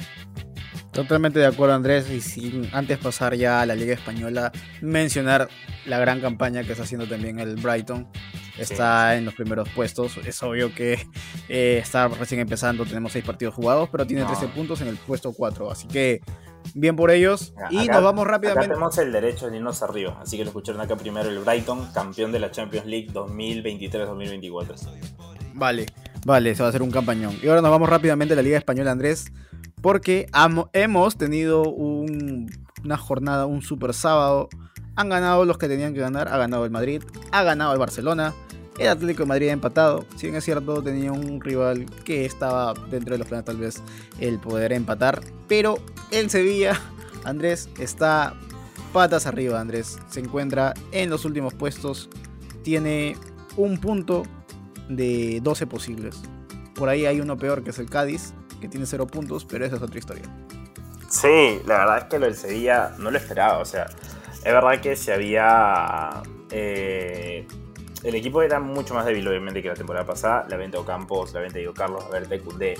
Totalmente 0.93 1.39
de 1.39 1.47
acuerdo 1.47 1.75
Andrés 1.75 2.11
y 2.11 2.21
sin 2.21 2.69
antes 2.75 2.99
pasar 2.99 3.35
ya 3.35 3.63
a 3.63 3.67
la 3.67 3.75
Liga 3.75 3.95
Española, 3.95 4.53
mencionar 4.83 5.49
la 5.87 5.99
gran 5.99 6.21
campaña 6.21 6.65
que 6.65 6.73
está 6.73 6.85
haciendo 6.85 7.07
también 7.07 7.39
el 7.39 7.57
Brighton. 7.57 8.09
Está 8.59 9.17
en 9.17 9.25
los 9.25 9.33
primeros 9.33 9.71
puestos. 9.71 10.19
Es 10.19 10.43
obvio 10.43 10.75
que 10.75 10.99
eh, 11.49 11.79
está 11.81 12.09
recién 12.09 12.43
empezando, 12.43 12.85
tenemos 12.85 13.13
seis 13.13 13.25
partidos 13.25 13.55
jugados, 13.55 13.89
pero 13.91 14.07
tiene 14.07 14.27
13 14.27 14.49
puntos 14.49 14.83
en 14.83 14.89
el 14.89 14.97
puesto 14.97 15.33
4. 15.33 15.71
Así 15.71 15.89
que 15.89 16.21
bien 16.75 16.95
por 16.95 17.11
ellos. 17.11 17.55
y 17.71 17.89
nos 17.89 18.03
vamos 18.03 18.27
rápidamente. 18.27 18.67
Acá 18.67 18.75
tenemos 18.75 18.99
el 18.99 19.13
derecho 19.13 19.49
de 19.49 19.57
irnos 19.57 19.83
arriba. 19.83 20.19
Así 20.21 20.37
que 20.37 20.45
lo 20.45 20.51
escucharon 20.51 20.83
acá 20.83 20.95
primero 20.97 21.31
el 21.31 21.39
Brighton, 21.39 21.91
campeón 21.95 22.33
de 22.33 22.39
la 22.39 22.51
Champions 22.51 22.85
League 22.85 23.09
2023-2024. 23.15 24.75
Vale, 25.55 25.87
vale, 26.27 26.55
se 26.55 26.63
va 26.63 26.67
a 26.67 26.69
hacer 26.69 26.83
un 26.83 26.91
campañón. 26.91 27.39
Y 27.43 27.49
ahora 27.49 27.63
nos 27.63 27.71
vamos 27.71 27.89
rápidamente 27.89 28.35
a 28.35 28.37
la 28.37 28.43
Liga 28.43 28.59
Española, 28.59 28.91
Andrés 28.91 29.33
porque 29.83 30.29
hemos 30.73 31.17
tenido 31.17 31.65
una 31.65 32.97
jornada, 32.97 33.47
un 33.47 33.63
super 33.63 33.93
sábado. 33.93 34.49
Han 34.95 35.09
ganado 35.09 35.45
los 35.45 35.59
que 35.59 35.69
tenían 35.69 35.93
que 35.93 36.01
ganar. 36.01 36.29
Ha 36.29 36.39
ganado 36.39 36.65
el 36.65 36.71
Madrid, 36.71 37.03
ha 37.33 37.43
ganado 37.43 37.73
el 37.73 37.79
Barcelona. 37.79 38.33
El 38.79 38.89
Atlético 38.89 39.25
de 39.25 39.27
Madrid 39.27 39.49
ha 39.49 39.53
empatado. 39.53 40.07
Si 40.17 40.27
bien 40.27 40.37
es 40.37 40.45
cierto, 40.45 40.83
tenía 40.83 41.13
un 41.13 41.41
rival 41.41 41.87
que 42.05 42.25
estaba 42.25 42.73
dentro 42.91 43.15
de 43.15 43.19
los 43.19 43.29
planes, 43.29 43.45
tal 43.45 43.59
vez 43.59 43.83
el 44.19 44.39
poder 44.39 44.73
empatar. 44.73 45.21
Pero 45.49 45.79
el 46.11 46.31
Sevilla, 46.31 46.81
Andrés, 47.25 47.69
está 47.79 48.35
patas 48.93 49.27
arriba. 49.27 49.61
Andrés 49.61 49.99
se 50.09 50.21
encuentra 50.21 50.75
en 50.93 51.11
los 51.11 51.25
últimos 51.25 51.55
puestos. 51.55 52.09
Tiene 52.63 53.17
un 53.57 53.79
punto 53.79 54.23
de 54.89 55.41
12 55.43 55.67
posibles. 55.67 56.23
Por 56.75 56.89
ahí 56.89 57.05
hay 57.05 57.21
uno 57.21 57.37
peor 57.37 57.63
que 57.63 57.71
es 57.71 57.79
el 57.79 57.91
Cádiz, 57.91 58.33
que 58.63 58.69
tiene 58.69 58.87
cero 58.87 59.07
puntos, 59.07 59.45
pero 59.45 59.67
esa 59.67 59.77
es 59.77 59.83
otra 59.83 59.99
historia. 59.99 60.25
Sí, 61.09 61.61
la 61.67 61.79
verdad 61.79 61.99
es 61.99 62.05
que 62.05 62.19
lo 62.19 62.25
del 62.25 62.35
Sevilla 62.35 62.95
no 62.99 63.11
lo 63.11 63.19
esperaba. 63.19 63.59
O 63.59 63.67
sea, 63.67 63.85
es 63.85 64.45
verdad 64.45 64.81
que 64.81 64.97
se 64.97 65.13
había. 65.13 66.23
Eh, 66.51 67.47
el 68.03 68.15
equipo 68.15 68.41
era 68.41 68.61
mucho 68.61 68.95
más 68.95 69.05
débil, 69.05 69.29
obviamente, 69.29 69.61
que 69.61 69.69
la 69.69 69.75
temporada 69.75 70.07
pasada. 70.07 70.47
La 70.49 70.57
venta 70.57 70.79
de 70.79 70.83
Ocampos, 70.83 71.35
la 71.35 71.41
venta 71.41 71.59
de 71.59 71.71
Carlos, 71.75 72.05
de 72.11 72.41
Cundé. 72.41 72.75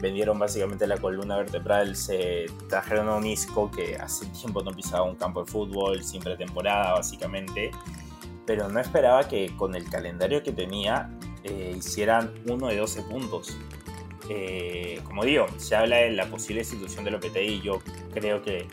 Vendieron 0.00 0.38
básicamente 0.38 0.86
la 0.86 0.96
columna 0.96 1.36
vertebral. 1.36 1.94
Se 1.94 2.46
trajeron 2.70 3.08
a 3.08 3.16
un 3.16 3.26
Isco 3.26 3.70
que 3.70 3.96
hace 3.96 4.24
tiempo 4.26 4.62
no 4.62 4.70
pisaba 4.70 5.02
un 5.02 5.16
campo 5.16 5.44
de 5.44 5.50
fútbol, 5.50 6.02
sin 6.02 6.22
pretemporada, 6.22 6.94
básicamente. 6.94 7.70
Pero 8.46 8.68
no 8.68 8.80
esperaba 8.80 9.28
que 9.28 9.54
con 9.56 9.74
el 9.74 9.88
calendario 9.90 10.42
que 10.42 10.52
tenía 10.52 11.10
eh, 11.42 11.74
hicieran 11.76 12.32
uno 12.46 12.68
de 12.68 12.78
12 12.78 13.02
puntos. 13.02 13.58
Eh, 14.28 15.00
como 15.04 15.24
digo, 15.24 15.46
se 15.58 15.76
habla 15.76 15.96
de 15.96 16.10
la 16.12 16.26
posible 16.26 16.62
institución 16.62 17.04
del 17.04 17.16
OPTI 17.16 17.40
y 17.40 17.60
yo 17.60 17.80
creo 18.12 18.42
que, 18.42 18.66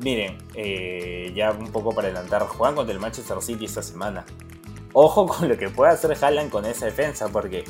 miren, 0.00 0.38
eh, 0.54 1.32
ya 1.34 1.52
un 1.52 1.70
poco 1.70 1.94
para 1.94 2.08
adelantar, 2.08 2.46
juegan 2.46 2.74
contra 2.74 2.92
el 2.92 3.00
Manchester 3.00 3.40
City 3.40 3.64
esta 3.64 3.82
semana. 3.82 4.24
Ojo 4.92 5.26
con 5.28 5.48
lo 5.48 5.56
que 5.56 5.70
puede 5.70 5.92
hacer 5.92 6.16
Haaland 6.20 6.50
con 6.50 6.66
esa 6.66 6.86
defensa, 6.86 7.28
porque 7.28 7.64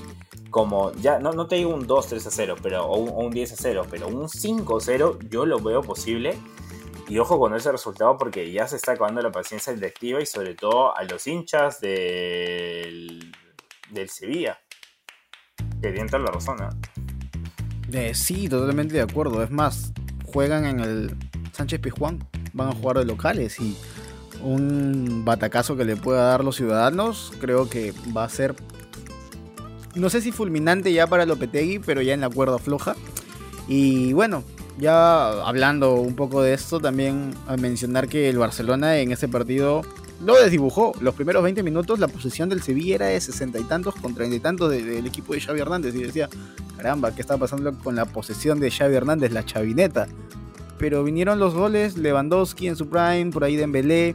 como 0.50 0.92
ya, 0.92 1.18
no, 1.18 1.32
no 1.32 1.46
te 1.46 1.56
digo 1.56 1.74
un 1.74 1.86
2-3 1.86 2.26
a 2.26 2.30
0, 2.30 2.56
pero, 2.62 2.86
o 2.86 2.98
un, 2.98 3.30
10 3.30 3.52
a 3.52 3.56
0, 3.56 3.86
pero 3.90 4.08
un 4.08 4.28
5 4.28 4.80
0 4.80 5.18
yo 5.28 5.46
lo 5.46 5.58
veo 5.60 5.82
posible. 5.82 6.36
Y 7.06 7.18
ojo 7.18 7.38
con 7.38 7.54
ese 7.54 7.70
resultado 7.70 8.16
porque 8.16 8.50
ya 8.50 8.66
se 8.66 8.76
está 8.76 8.92
acabando 8.92 9.20
la 9.20 9.30
paciencia 9.30 9.74
directiva 9.74 10.22
y 10.22 10.26
sobre 10.26 10.54
todo 10.54 10.96
a 10.96 11.02
los 11.02 11.26
hinchas 11.26 11.78
del, 11.82 13.30
del 13.90 14.08
Sevilla 14.08 14.58
que 15.92 16.18
la 16.18 16.30
razón. 16.30 16.56
Eh, 17.92 18.12
sí, 18.14 18.48
totalmente 18.48 18.94
de 18.94 19.02
acuerdo. 19.02 19.42
Es 19.42 19.50
más, 19.50 19.92
juegan 20.24 20.64
en 20.64 20.80
el 20.80 21.16
Sánchez 21.52 21.80
Pizjuán, 21.80 22.26
van 22.52 22.68
a 22.68 22.72
jugar 22.72 22.98
de 22.98 23.04
locales 23.04 23.60
y 23.60 23.76
un 24.42 25.24
batacazo 25.24 25.76
que 25.76 25.84
le 25.84 25.96
pueda 25.96 26.24
dar 26.28 26.44
los 26.44 26.56
ciudadanos, 26.56 27.32
creo 27.40 27.68
que 27.68 27.92
va 28.14 28.24
a 28.24 28.28
ser 28.28 28.54
no 29.94 30.10
sé 30.10 30.20
si 30.20 30.32
fulminante 30.32 30.92
ya 30.92 31.06
para 31.06 31.26
Lopetegui, 31.26 31.78
pero 31.78 32.02
ya 32.02 32.14
en 32.14 32.20
la 32.20 32.28
cuerda 32.28 32.58
floja. 32.58 32.96
Y 33.68 34.12
bueno, 34.12 34.42
ya 34.78 35.46
hablando 35.46 35.94
un 35.94 36.16
poco 36.16 36.42
de 36.42 36.52
esto, 36.52 36.80
también 36.80 37.32
a 37.46 37.56
mencionar 37.56 38.08
que 38.08 38.28
el 38.28 38.38
Barcelona 38.38 38.98
en 38.98 39.12
ese 39.12 39.28
partido 39.28 39.82
lo 40.22 40.36
desdibujó. 40.36 40.92
Los 41.00 41.14
primeros 41.14 41.42
20 41.42 41.62
minutos 41.62 41.98
la 41.98 42.08
posición 42.08 42.48
del 42.48 42.62
Sevilla 42.62 42.96
era 42.96 43.06
de 43.06 43.20
sesenta 43.20 43.58
y 43.58 43.64
tantos 43.64 43.94
con 43.94 44.14
treinta 44.14 44.36
y 44.36 44.40
tantos 44.40 44.70
del 44.70 45.06
equipo 45.06 45.34
de 45.34 45.40
Xavi 45.40 45.60
Hernández. 45.60 45.94
Y 45.94 46.02
decía, 46.02 46.28
caramba, 46.76 47.14
¿qué 47.14 47.20
está 47.20 47.36
pasando 47.36 47.76
con 47.78 47.96
la 47.96 48.06
posesión 48.06 48.60
de 48.60 48.70
Xavi 48.70 48.94
Hernández, 48.94 49.32
la 49.32 49.44
chavineta? 49.44 50.06
Pero 50.78 51.04
vinieron 51.04 51.38
los 51.38 51.54
goles, 51.54 51.96
Lewandowski 51.96 52.68
en 52.68 52.76
su 52.76 52.88
prime, 52.88 53.30
por 53.32 53.44
ahí 53.44 53.56
Dembélé. 53.56 54.14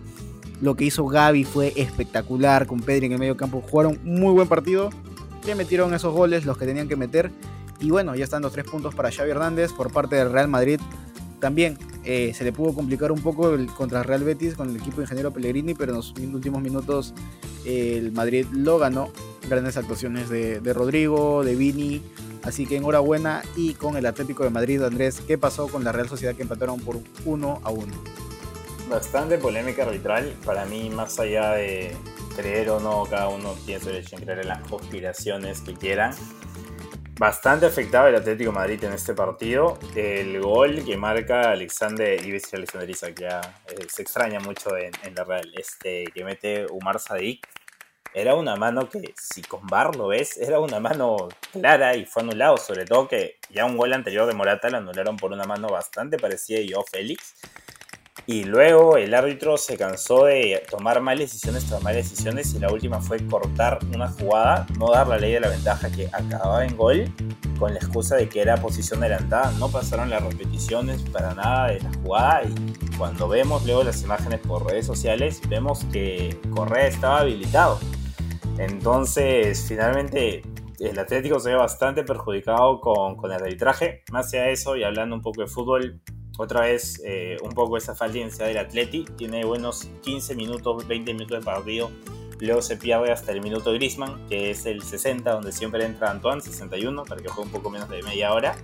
Lo 0.62 0.76
que 0.76 0.86
hizo 0.86 1.06
Gaby 1.06 1.46
fue 1.46 1.74
espectacular 1.78 2.68
con 2.68 2.82
Pedri 2.82 3.06
en 3.06 3.14
el 3.14 3.20
medio 3.20 3.38
campo. 3.38 3.62
Jugaron 3.62 4.00
muy 4.04 4.34
buen 4.34 4.48
partido. 4.48 4.90
Que 5.46 5.56
metieron 5.56 5.94
esos 5.94 6.14
goles, 6.14 6.46
los 6.46 6.58
que 6.58 6.66
tenían 6.66 6.90
que 6.90 6.98
meter. 6.98 7.32
Y 7.80 7.92
bueno, 7.92 8.14
ya 8.14 8.26
están 8.26 8.42
los 8.42 8.52
tres 8.52 8.66
puntos 8.66 8.94
para 8.94 9.10
Xavi 9.10 9.32
Hernández 9.32 9.72
por 9.72 9.92
parte 9.92 10.18
del 10.18 10.32
Real 10.32 10.50
Madrid. 10.50 10.82
También 11.40 11.78
eh, 12.04 12.34
se 12.34 12.44
le 12.44 12.52
pudo 12.52 12.74
complicar 12.74 13.12
un 13.12 13.22
poco 13.22 13.54
el, 13.54 13.68
contra 13.68 14.04
Real 14.04 14.24
Betis 14.24 14.56
con 14.56 14.70
el 14.70 14.76
equipo 14.76 14.98
de 14.98 15.04
ingeniero 15.04 15.32
Pellegrini, 15.32 15.74
pero 15.74 15.92
en 15.92 15.98
los 15.98 16.14
últimos 16.18 16.62
minutos 16.62 17.14
el 17.66 18.12
Madrid 18.12 18.46
lo 18.52 18.78
ganó. 18.78 19.12
Grandes 19.50 19.78
actuaciones 19.78 20.30
de, 20.30 20.60
de, 20.60 20.74
Rodrigo, 20.74 21.44
de 21.44 21.56
Vini. 21.56 22.02
Así 22.44 22.66
que 22.66 22.78
enhorabuena. 22.78 23.42
Y 23.56 23.74
con 23.74 23.98
el 23.98 24.06
Atlético 24.06 24.44
de 24.44 24.50
Madrid, 24.50 24.82
Andrés, 24.84 25.22
¿qué 25.26 25.38
pasó 25.38 25.68
con 25.68 25.84
la 25.84 25.92
Real 25.92 26.10
Sociedad 26.10 26.36
que 26.36 26.44
empataron 26.44 26.80
por 26.80 27.00
uno 27.26 27.60
a 27.64 27.70
uno? 27.72 27.94
Bastante 28.90 29.38
polémica 29.38 29.84
arbitral. 29.84 30.34
Para 30.46 30.66
mí, 30.66 30.90
más 30.90 31.20
allá 31.20 31.52
de 31.52 31.96
creer 32.36 32.70
o 32.70 32.80
no, 32.80 33.04
cada 33.10 33.30
uno 33.30 33.54
tiene 33.66 33.84
derecho 33.84 34.18
a 34.18 34.20
creer 34.20 34.40
en 34.40 34.48
las 34.48 34.68
conspiraciones 34.68 35.62
que 35.62 35.74
quieran 35.74 36.14
bastante 37.20 37.66
afectado 37.66 38.08
el 38.08 38.16
Atlético 38.16 38.54
Madrid 38.54 38.82
en 38.86 38.94
este 38.94 39.14
partido. 39.14 39.78
El 39.94 40.40
gol 40.40 40.84
que 40.86 40.96
marca 40.96 41.52
Alexander, 41.52 42.26
y 42.26 42.32
Alexander 42.32 42.90
Isaac 42.90 43.20
ya 43.20 43.42
eh, 43.68 43.86
se 43.90 44.02
extraña 44.02 44.40
mucho 44.40 44.76
en, 44.78 44.94
la 45.14 45.26
Real, 45.26 45.52
este 45.56 46.06
que 46.14 46.24
mete 46.24 46.66
Umar 46.72 47.00
Sadik, 47.00 47.46
era 48.14 48.34
una 48.36 48.56
mano 48.56 48.90
que, 48.90 49.14
si 49.18 49.42
con 49.42 49.68
Bar 49.68 49.96
lo 49.98 50.08
ves, 50.08 50.38
era 50.38 50.60
una 50.60 50.80
mano 50.80 51.28
clara 51.52 51.96
y 51.96 52.06
fue 52.06 52.24
anulado. 52.24 52.58
Sobre 52.58 52.86
todo 52.86 53.08
que 53.08 53.38
ya 53.50 53.66
un 53.66 53.78
gol 53.78 53.94
anterior 53.94 54.26
de 54.26 54.34
Morata 54.34 54.70
lo 54.70 54.78
anularon 54.78 55.18
por 55.18 55.34
una 55.34 55.44
mano 55.44 55.68
bastante 55.68 56.18
parecida 56.18 56.60
a 56.60 56.64
Yo 56.64 56.84
Félix. 56.90 57.36
Y 58.32 58.44
luego 58.44 58.96
el 58.96 59.16
árbitro 59.16 59.58
se 59.58 59.76
cansó 59.76 60.26
de 60.26 60.62
tomar 60.70 61.02
malas 61.02 61.22
decisiones 61.22 61.66
tras 61.66 61.82
malas 61.82 62.08
decisiones 62.08 62.54
y 62.54 62.60
la 62.60 62.72
última 62.72 63.02
fue 63.02 63.26
cortar 63.26 63.80
una 63.92 64.08
jugada, 64.08 64.68
no 64.78 64.92
dar 64.92 65.08
la 65.08 65.18
ley 65.18 65.32
de 65.34 65.40
la 65.40 65.50
ventaja 65.50 65.90
que 65.90 66.10
acababa 66.14 66.64
en 66.64 66.78
gol 66.78 67.12
con 67.58 67.74
la 67.74 67.80
excusa 67.80 68.18
de 68.18 68.30
que 68.30 68.42
era 68.42 68.58
posición 68.58 69.02
adelantada. 69.02 69.52
No 69.58 69.72
pasaron 69.72 70.12
las 70.12 70.24
repeticiones 70.24 71.02
para 71.12 71.34
nada 71.34 71.70
de 71.70 71.80
la 71.80 71.92
jugada 72.04 72.44
y 72.44 72.98
cuando 73.00 73.28
vemos 73.28 73.66
luego 73.66 73.84
las 73.84 74.04
imágenes 74.04 74.42
por 74.42 74.64
redes 74.64 74.86
sociales 74.86 75.42
vemos 75.50 75.84
que 75.86 76.40
Correa 76.52 76.86
estaba 76.86 77.22
habilitado. 77.22 77.80
Entonces 78.60 79.66
finalmente 79.68 80.44
el 80.78 81.00
Atlético 81.00 81.40
se 81.40 81.50
ve 81.50 81.56
bastante 81.56 82.04
perjudicado 82.04 82.80
con, 82.80 83.16
con 83.16 83.32
el 83.32 83.42
arbitraje. 83.42 84.04
Más 84.12 84.32
allá 84.32 84.44
de 84.44 84.52
eso 84.52 84.76
y 84.78 84.84
hablando 84.84 85.16
un 85.16 85.24
poco 85.24 85.42
de 85.42 85.48
fútbol, 85.48 86.00
otra 86.40 86.62
vez 86.62 87.02
eh, 87.04 87.38
un 87.44 87.52
poco 87.52 87.76
esa 87.76 87.94
falencia 87.94 88.46
del 88.46 88.58
Atleti. 88.58 89.04
Tiene 89.18 89.44
buenos 89.44 89.90
15 90.02 90.36
minutos, 90.36 90.88
20 90.88 91.14
minutos 91.14 91.40
de 91.40 91.46
partido. 91.46 91.92
Luego 92.40 92.62
se 92.62 92.78
pierde 92.78 93.12
hasta 93.12 93.34
el 93.34 93.42
minuto 93.42 93.74
Grisman, 93.74 94.26
que 94.30 94.52
es 94.52 94.66
el 94.66 94.82
60, 94.82 95.30
donde 95.30 95.52
siempre 95.52 95.84
entra 95.84 96.10
Antoine, 96.10 96.42
61, 96.42 97.04
para 97.04 97.22
que 97.22 97.28
juegue 97.28 97.50
un 97.50 97.52
poco 97.52 97.70
menos 97.70 97.90
de 97.90 98.02
media 98.04 98.34
hora. 98.34 98.56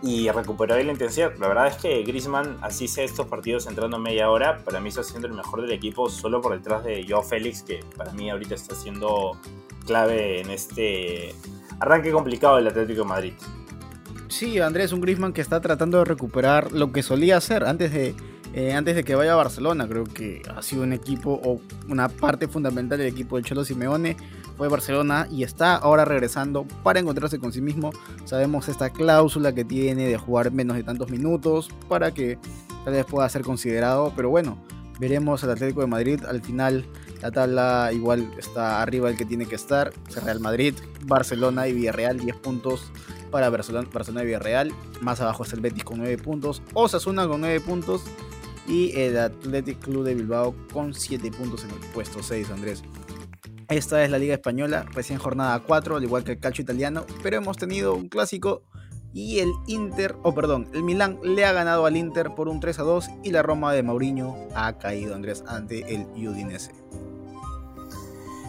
Y 0.00 0.30
recuperó 0.30 0.76
ahí 0.76 0.84
la 0.84 0.92
intensidad. 0.92 1.36
La 1.38 1.48
verdad 1.48 1.66
es 1.66 1.76
que 1.76 2.04
Grisman, 2.04 2.58
así 2.62 2.86
sea 2.86 3.02
estos 3.02 3.26
partidos 3.26 3.66
entrando 3.66 3.98
media 3.98 4.30
hora, 4.30 4.62
para 4.64 4.80
mí 4.80 4.90
está 4.90 5.02
siendo 5.02 5.26
el 5.26 5.34
mejor 5.34 5.62
del 5.62 5.72
equipo, 5.72 6.08
solo 6.08 6.40
por 6.40 6.52
detrás 6.52 6.84
de 6.84 7.04
Joao 7.08 7.24
Félix, 7.24 7.64
que 7.64 7.80
para 7.96 8.12
mí 8.12 8.30
ahorita 8.30 8.54
está 8.54 8.76
siendo 8.76 9.36
clave 9.84 10.40
en 10.40 10.50
este 10.50 11.34
arranque 11.80 12.12
complicado 12.12 12.56
del 12.56 12.68
Atlético 12.68 13.04
Madrid. 13.04 13.32
Sí, 14.32 14.58
Andrés, 14.60 14.92
un 14.92 15.02
Griezmann 15.02 15.34
que 15.34 15.42
está 15.42 15.60
tratando 15.60 15.98
de 15.98 16.06
recuperar 16.06 16.72
lo 16.72 16.90
que 16.90 17.02
solía 17.02 17.36
hacer 17.36 17.64
antes 17.64 17.92
de, 17.92 18.14
eh, 18.54 18.72
antes 18.72 18.96
de 18.96 19.04
que 19.04 19.14
vaya 19.14 19.34
a 19.34 19.36
Barcelona. 19.36 19.86
Creo 19.86 20.04
que 20.04 20.40
ha 20.56 20.62
sido 20.62 20.84
un 20.84 20.94
equipo 20.94 21.38
o 21.44 21.60
una 21.86 22.08
parte 22.08 22.48
fundamental 22.48 22.96
del 22.96 23.08
equipo 23.08 23.36
del 23.36 23.44
Cholo 23.44 23.62
Simeone. 23.62 24.16
Fue 24.56 24.68
Barcelona 24.68 25.28
y 25.30 25.42
está 25.42 25.76
ahora 25.76 26.06
regresando 26.06 26.64
para 26.82 26.98
encontrarse 26.98 27.38
con 27.38 27.52
sí 27.52 27.60
mismo. 27.60 27.90
Sabemos 28.24 28.70
esta 28.70 28.88
cláusula 28.88 29.54
que 29.54 29.66
tiene 29.66 30.08
de 30.08 30.16
jugar 30.16 30.50
menos 30.50 30.78
de 30.78 30.82
tantos 30.82 31.10
minutos 31.10 31.68
para 31.86 32.14
que 32.14 32.38
tal 32.86 32.94
vez 32.94 33.04
pueda 33.04 33.28
ser 33.28 33.42
considerado. 33.42 34.14
Pero 34.16 34.30
bueno, 34.30 34.56
veremos 34.98 35.44
al 35.44 35.50
Atlético 35.50 35.82
de 35.82 35.88
Madrid. 35.88 36.24
Al 36.26 36.40
final 36.40 36.86
la 37.20 37.30
tabla 37.32 37.90
igual 37.92 38.32
está 38.38 38.80
arriba 38.80 39.08
del 39.08 39.18
que 39.18 39.26
tiene 39.26 39.44
que 39.44 39.56
estar. 39.56 39.92
Real 40.24 40.40
Madrid, 40.40 40.74
Barcelona 41.04 41.68
y 41.68 41.74
Villarreal 41.74 42.18
10 42.18 42.36
puntos 42.36 42.90
para 43.32 43.50
Barcelona, 43.50 43.88
Barcelona 43.92 44.22
Villarreal. 44.22 44.72
Más 45.00 45.20
abajo 45.20 45.42
está 45.42 45.56
el 45.56 45.62
Betis 45.62 45.82
con 45.82 45.98
9 45.98 46.18
puntos. 46.18 46.62
Osasuna 46.74 47.26
con 47.26 47.40
9 47.40 47.58
puntos. 47.60 48.04
Y 48.68 48.96
el 48.96 49.18
Athletic 49.18 49.80
Club 49.80 50.04
de 50.04 50.14
Bilbao 50.14 50.54
con 50.72 50.94
7 50.94 51.32
puntos 51.32 51.64
en 51.64 51.70
el 51.70 51.78
puesto 51.92 52.22
6, 52.22 52.48
Andrés. 52.50 52.84
Esta 53.68 54.04
es 54.04 54.10
la 54.10 54.18
Liga 54.18 54.34
Española, 54.34 54.86
recién 54.92 55.18
jornada 55.18 55.58
4, 55.66 55.96
al 55.96 56.04
igual 56.04 56.22
que 56.22 56.32
el 56.32 56.38
calcio 56.38 56.62
italiano. 56.62 57.04
Pero 57.24 57.38
hemos 57.38 57.56
tenido 57.56 57.94
un 57.94 58.08
clásico 58.08 58.62
y 59.14 59.40
el 59.40 59.50
Inter, 59.66 60.14
o 60.22 60.34
perdón, 60.34 60.68
el 60.72 60.82
Milán 60.82 61.18
le 61.22 61.44
ha 61.44 61.52
ganado 61.52 61.86
al 61.86 61.96
Inter 61.96 62.34
por 62.34 62.48
un 62.48 62.60
3 62.60 62.78
a 62.78 62.82
2 62.82 63.10
y 63.24 63.30
la 63.30 63.42
Roma 63.42 63.72
de 63.72 63.82
Mourinho 63.82 64.36
ha 64.54 64.78
caído, 64.78 65.14
Andrés, 65.14 65.44
ante 65.46 65.94
el 65.94 66.06
Udinese. 66.16 66.72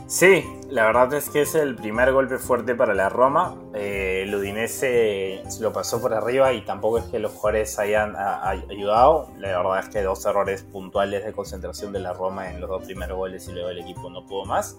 Sí, 0.08 0.46
la 0.70 0.86
verdad 0.86 1.14
es 1.14 1.30
que 1.30 1.42
es 1.42 1.56
el 1.56 1.76
primer 1.76 2.12
golpe 2.12 2.38
fuerte 2.38 2.76
para 2.76 2.94
la 2.94 3.10
Roma. 3.10 3.56
Eh, 3.74 4.24
el 4.24 4.36
Udinese 4.36 5.42
lo 5.60 5.74
pasó 5.74 6.02
por 6.02 6.14
arriba 6.14 6.54
y 6.54 6.62
tampoco 6.62 7.00
es 7.00 7.06
que 7.06 7.20
los 7.20 7.32
jugadores 7.32 7.80
hayan 7.80 8.16
ayudado. 8.16 9.30
La 9.40 9.58
verdad 9.58 9.80
es 9.80 9.90
que 9.90 10.02
dos 10.02 10.24
errores 10.26 10.64
puntuales 10.64 11.26
de 11.26 11.32
concentración 11.32 11.94
de 11.94 12.00
la 12.00 12.14
Roma 12.14 12.52
en 12.52 12.60
los 12.60 12.70
dos 12.70 12.84
primeros 12.84 13.18
goles 13.18 13.48
y 13.48 13.54
luego 13.54 13.70
el 13.70 13.80
equipo 13.80 14.10
no 14.10 14.26
pudo 14.28 14.46
más. 14.46 14.78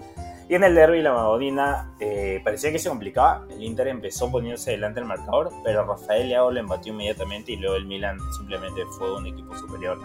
Y 0.48 0.54
en 0.56 0.62
el 0.62 0.74
derby 0.74 1.00
la 1.00 1.12
Madonina 1.12 1.94
eh, 2.00 2.40
parecía 2.44 2.70
que 2.70 2.78
se 2.78 2.90
complicaba. 2.90 3.46
El 3.50 3.62
Inter 3.62 3.88
empezó 3.88 4.30
poniéndose 4.30 4.72
delante 4.72 5.00
del 5.00 5.08
marcador, 5.08 5.50
pero 5.64 5.84
Rafael 5.84 6.28
Leao 6.28 6.50
lo 6.50 6.60
embatió 6.60 6.92
inmediatamente 6.92 7.52
y 7.52 7.56
luego 7.56 7.76
el 7.76 7.87
Milan 7.87 8.18
simplemente 8.37 8.82
fue 8.98 9.16
un 9.16 9.26
equipo 9.26 9.56
superior. 9.56 9.98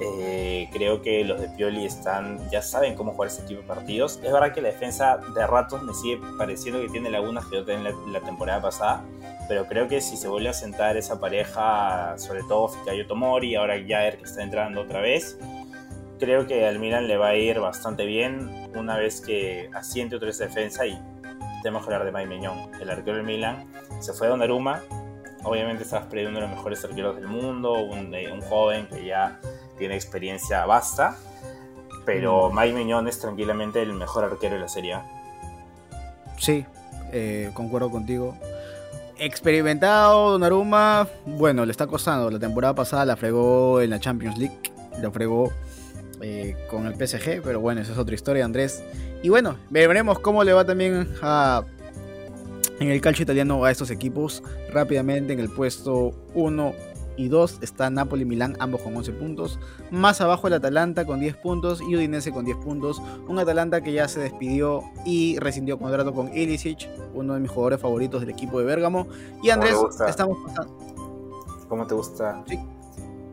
Eh, 0.00 0.68
creo 0.72 1.02
que 1.02 1.24
los 1.24 1.40
de 1.40 1.48
Pioli 1.48 1.84
están, 1.84 2.38
ya 2.50 2.62
saben 2.62 2.94
cómo 2.94 3.12
jugar 3.12 3.28
ese 3.28 3.42
tipo 3.42 3.60
de 3.60 3.66
partidos. 3.66 4.18
Es 4.22 4.32
verdad 4.32 4.52
que 4.52 4.60
la 4.60 4.68
defensa 4.68 5.18
de 5.34 5.46
ratos 5.46 5.82
me 5.82 5.94
sigue 5.94 6.20
pareciendo 6.36 6.80
que 6.80 6.88
tiene 6.88 7.10
lagunas 7.10 7.46
que 7.46 7.56
yo 7.56 7.64
tenía 7.64 7.90
en 7.90 8.12
la, 8.12 8.20
temporada 8.20 8.60
pasada, 8.60 9.04
pero 9.48 9.66
creo 9.66 9.86
que 9.88 10.00
si 10.00 10.16
se 10.16 10.28
vuelve 10.28 10.48
a 10.48 10.52
sentar 10.52 10.96
esa 10.96 11.20
pareja, 11.20 12.14
sobre 12.18 12.42
todo 12.42 12.68
Fikayo 12.68 13.06
Tomori, 13.06 13.54
ahora 13.54 13.74
Jair 13.74 14.18
que 14.18 14.24
está 14.24 14.42
entrando 14.42 14.80
otra 14.80 15.00
vez, 15.00 15.38
creo 16.18 16.46
que 16.46 16.66
al 16.66 16.78
Milan 16.78 17.06
le 17.06 17.16
va 17.16 17.28
a 17.28 17.36
ir 17.36 17.60
bastante 17.60 18.04
bien 18.06 18.70
una 18.74 18.96
vez 18.96 19.20
que 19.20 19.70
asiente 19.74 20.16
otra 20.16 20.26
vez 20.26 20.38
defensa 20.38 20.86
y 20.86 20.98
que 21.64 21.68
hablar 21.70 22.04
de 22.04 22.12
Mike 22.12 22.26
Meñón, 22.26 22.70
el 22.78 22.90
arquero 22.90 23.16
del 23.16 23.26
Milan. 23.26 23.66
Se 24.00 24.12
fue 24.12 24.26
a 24.26 24.30
Donnarumma, 24.30 24.82
obviamente 25.44 25.84
estabas 25.84 26.06
perdiendo 26.06 26.30
uno 26.32 26.40
de 26.40 26.46
los 26.46 26.56
mejores 26.56 26.84
arqueros 26.84 27.16
del 27.16 27.26
mundo, 27.26 27.80
un, 27.80 28.14
eh, 28.14 28.30
un 28.30 28.42
joven 28.42 28.86
que 28.86 29.06
ya 29.06 29.40
tiene 29.78 29.94
experiencia 29.94 30.64
basta, 30.66 31.16
pero 32.04 32.50
mm. 32.50 32.56
Mike 32.56 32.74
Miñón 32.74 33.08
es 33.08 33.18
tranquilamente 33.18 33.82
el 33.82 33.92
mejor 33.92 34.24
arquero 34.24 34.54
de 34.54 34.60
la 34.60 34.68
serie. 34.68 34.96
Sí, 36.38 36.64
eh, 37.12 37.50
concuerdo 37.54 37.90
contigo. 37.90 38.36
Experimentado, 39.18 40.32
Donnarumma, 40.32 41.08
bueno, 41.24 41.64
le 41.64 41.70
está 41.70 41.86
costando. 41.86 42.30
La 42.30 42.38
temporada 42.38 42.74
pasada 42.74 43.04
la 43.04 43.16
fregó 43.16 43.80
en 43.80 43.90
la 43.90 44.00
Champions 44.00 44.36
League, 44.38 44.58
la 45.00 45.10
fregó 45.10 45.52
eh, 46.20 46.56
con 46.68 46.86
el 46.86 46.94
PSG, 46.94 47.40
pero 47.42 47.60
bueno, 47.60 47.80
esa 47.80 47.92
es 47.92 47.98
otra 47.98 48.14
historia, 48.14 48.44
Andrés. 48.44 48.82
Y 49.22 49.28
bueno, 49.28 49.56
veremos 49.70 50.18
cómo 50.18 50.42
le 50.42 50.52
va 50.52 50.64
también 50.64 51.08
a, 51.22 51.62
en 52.80 52.90
el 52.90 53.00
calcio 53.00 53.22
italiano 53.22 53.64
a 53.64 53.70
estos 53.70 53.90
equipos. 53.90 54.42
Rápidamente 54.72 55.32
en 55.32 55.40
el 55.40 55.48
puesto 55.48 56.14
1 56.34 56.74
y 57.16 57.28
2 57.28 57.58
está 57.62 57.90
Napoli 57.90 58.24
Milán, 58.24 58.56
ambos 58.58 58.82
con 58.82 58.96
11 58.96 59.12
puntos. 59.12 59.58
Más 59.90 60.20
abajo 60.20 60.48
el 60.48 60.54
Atalanta 60.54 61.04
con 61.04 61.20
10 61.20 61.36
puntos 61.36 61.80
y 61.80 61.94
Udinese 61.96 62.32
con 62.32 62.44
10 62.44 62.58
puntos. 62.58 63.00
Un 63.28 63.38
Atalanta 63.38 63.82
que 63.82 63.92
ya 63.92 64.08
se 64.08 64.20
despidió 64.20 64.82
y 65.04 65.38
rescindió 65.38 65.78
contrato 65.78 66.12
con 66.12 66.36
Ilicic, 66.36 66.88
uno 67.14 67.34
de 67.34 67.40
mis 67.40 67.50
jugadores 67.50 67.80
favoritos 67.80 68.20
del 68.20 68.30
equipo 68.30 68.58
de 68.58 68.64
Bérgamo. 68.66 69.06
Y 69.42 69.50
Andrés, 69.50 69.76
estamos 70.08 70.38
pasando. 70.46 70.76
¿Cómo 71.68 71.86
te 71.86 71.94
gusta? 71.94 72.42
Sí. 72.46 72.58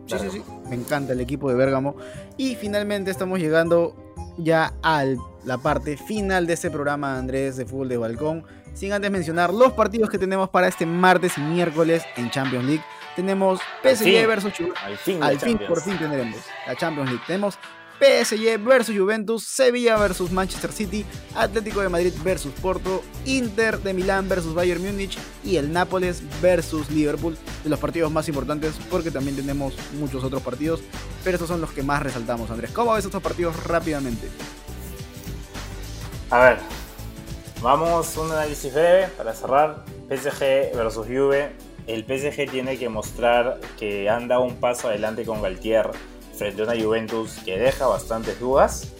Sí, 0.06 0.18
sí, 0.20 0.30
sí. 0.30 0.44
Me 0.70 0.76
encanta 0.76 1.14
el 1.14 1.22
equipo 1.22 1.50
de 1.50 1.56
Bérgamo. 1.56 1.96
Y 2.38 2.56
finalmente 2.56 3.12
estamos 3.12 3.40
llegando 3.40 3.96
ya 4.38 4.74
a 4.84 5.06
la 5.46 5.58
parte 5.58 5.98
final 5.98 6.48
de 6.48 6.54
este 6.54 6.70
programa, 6.70 7.18
Andrés, 7.18 7.58
de 7.58 7.66
Fútbol 7.66 7.90
de 7.90 7.98
Balcón. 7.98 8.44
Sin 8.74 8.94
antes 8.94 9.12
mencionar 9.12 9.54
los 9.54 9.74
partidos 9.74 10.10
que 10.10 10.18
tenemos 10.18 10.50
para 10.50 10.68
este 10.68 10.86
martes 10.86 11.38
y 11.38 11.42
miércoles 11.42 12.04
en 12.16 12.30
Champions 12.30 12.66
League. 12.66 12.84
Tenemos 13.16 13.60
PSG 13.84 14.28
versus 14.28 14.54
Al 14.84 14.98
fin, 14.98 15.24
Al 15.24 15.40
fin 15.40 15.60
por 15.68 15.82
fin 15.82 15.98
tendremos 15.98 16.38
la 16.66 16.76
Champions 16.76 17.10
League. 17.10 17.24
Tenemos 17.28 17.58
PSG 18.02 18.58
versus 18.58 18.98
Juventus, 18.98 19.44
Sevilla 19.44 19.96
versus 19.98 20.32
Manchester 20.32 20.72
City, 20.72 21.06
Atlético 21.36 21.82
de 21.82 21.90
Madrid 21.90 22.14
versus 22.24 22.52
Porto, 22.60 23.04
Inter 23.26 23.78
de 23.78 23.94
Milán 23.94 24.28
versus 24.28 24.56
Bayern 24.56 24.84
Múnich 24.84 25.20
y 25.44 25.58
el 25.58 25.72
Nápoles 25.72 26.24
versus 26.42 26.90
Liverpool, 26.90 27.38
de 27.64 27.70
los 27.70 27.78
partidos 27.78 28.12
más 28.12 28.28
importantes 28.28 28.74
porque 28.90 29.12
también 29.12 29.36
tenemos 29.36 29.76
muchos 30.00 30.24
otros 30.24 30.42
partidos, 30.42 30.82
pero 31.24 31.36
estos 31.36 31.48
son 31.48 31.62
los 31.62 31.72
que 31.74 31.84
más 31.84 32.02
resaltamos, 32.02 32.50
Andrés. 32.50 32.72
¿Cómo 32.72 32.94
ves 32.94 33.06
estos 33.06 33.22
partidos 33.22 33.64
rápidamente? 33.66 34.28
A 36.32 36.40
ver, 36.40 36.58
vamos 37.62 38.18
un 38.18 38.32
análisis 38.32 38.74
breve 38.74 39.10
para 39.10 39.34
cerrar. 39.34 39.86
PSG 40.10 40.76
versus 40.76 41.06
Juve. 41.06 41.52
El 41.92 42.06
PSG 42.06 42.50
tiene 42.50 42.78
que 42.78 42.88
mostrar 42.88 43.60
que 43.78 44.10
anda 44.10 44.40
un 44.40 44.56
paso 44.56 44.88
adelante 44.88 45.26
con 45.26 45.42
Galtier 45.42 45.90
frente 46.34 46.62
a 46.62 46.64
una 46.66 46.82
Juventus 46.82 47.40
que 47.44 47.60
deja 47.60 47.86
bastantes 47.86 48.40
dudas. 48.40 48.94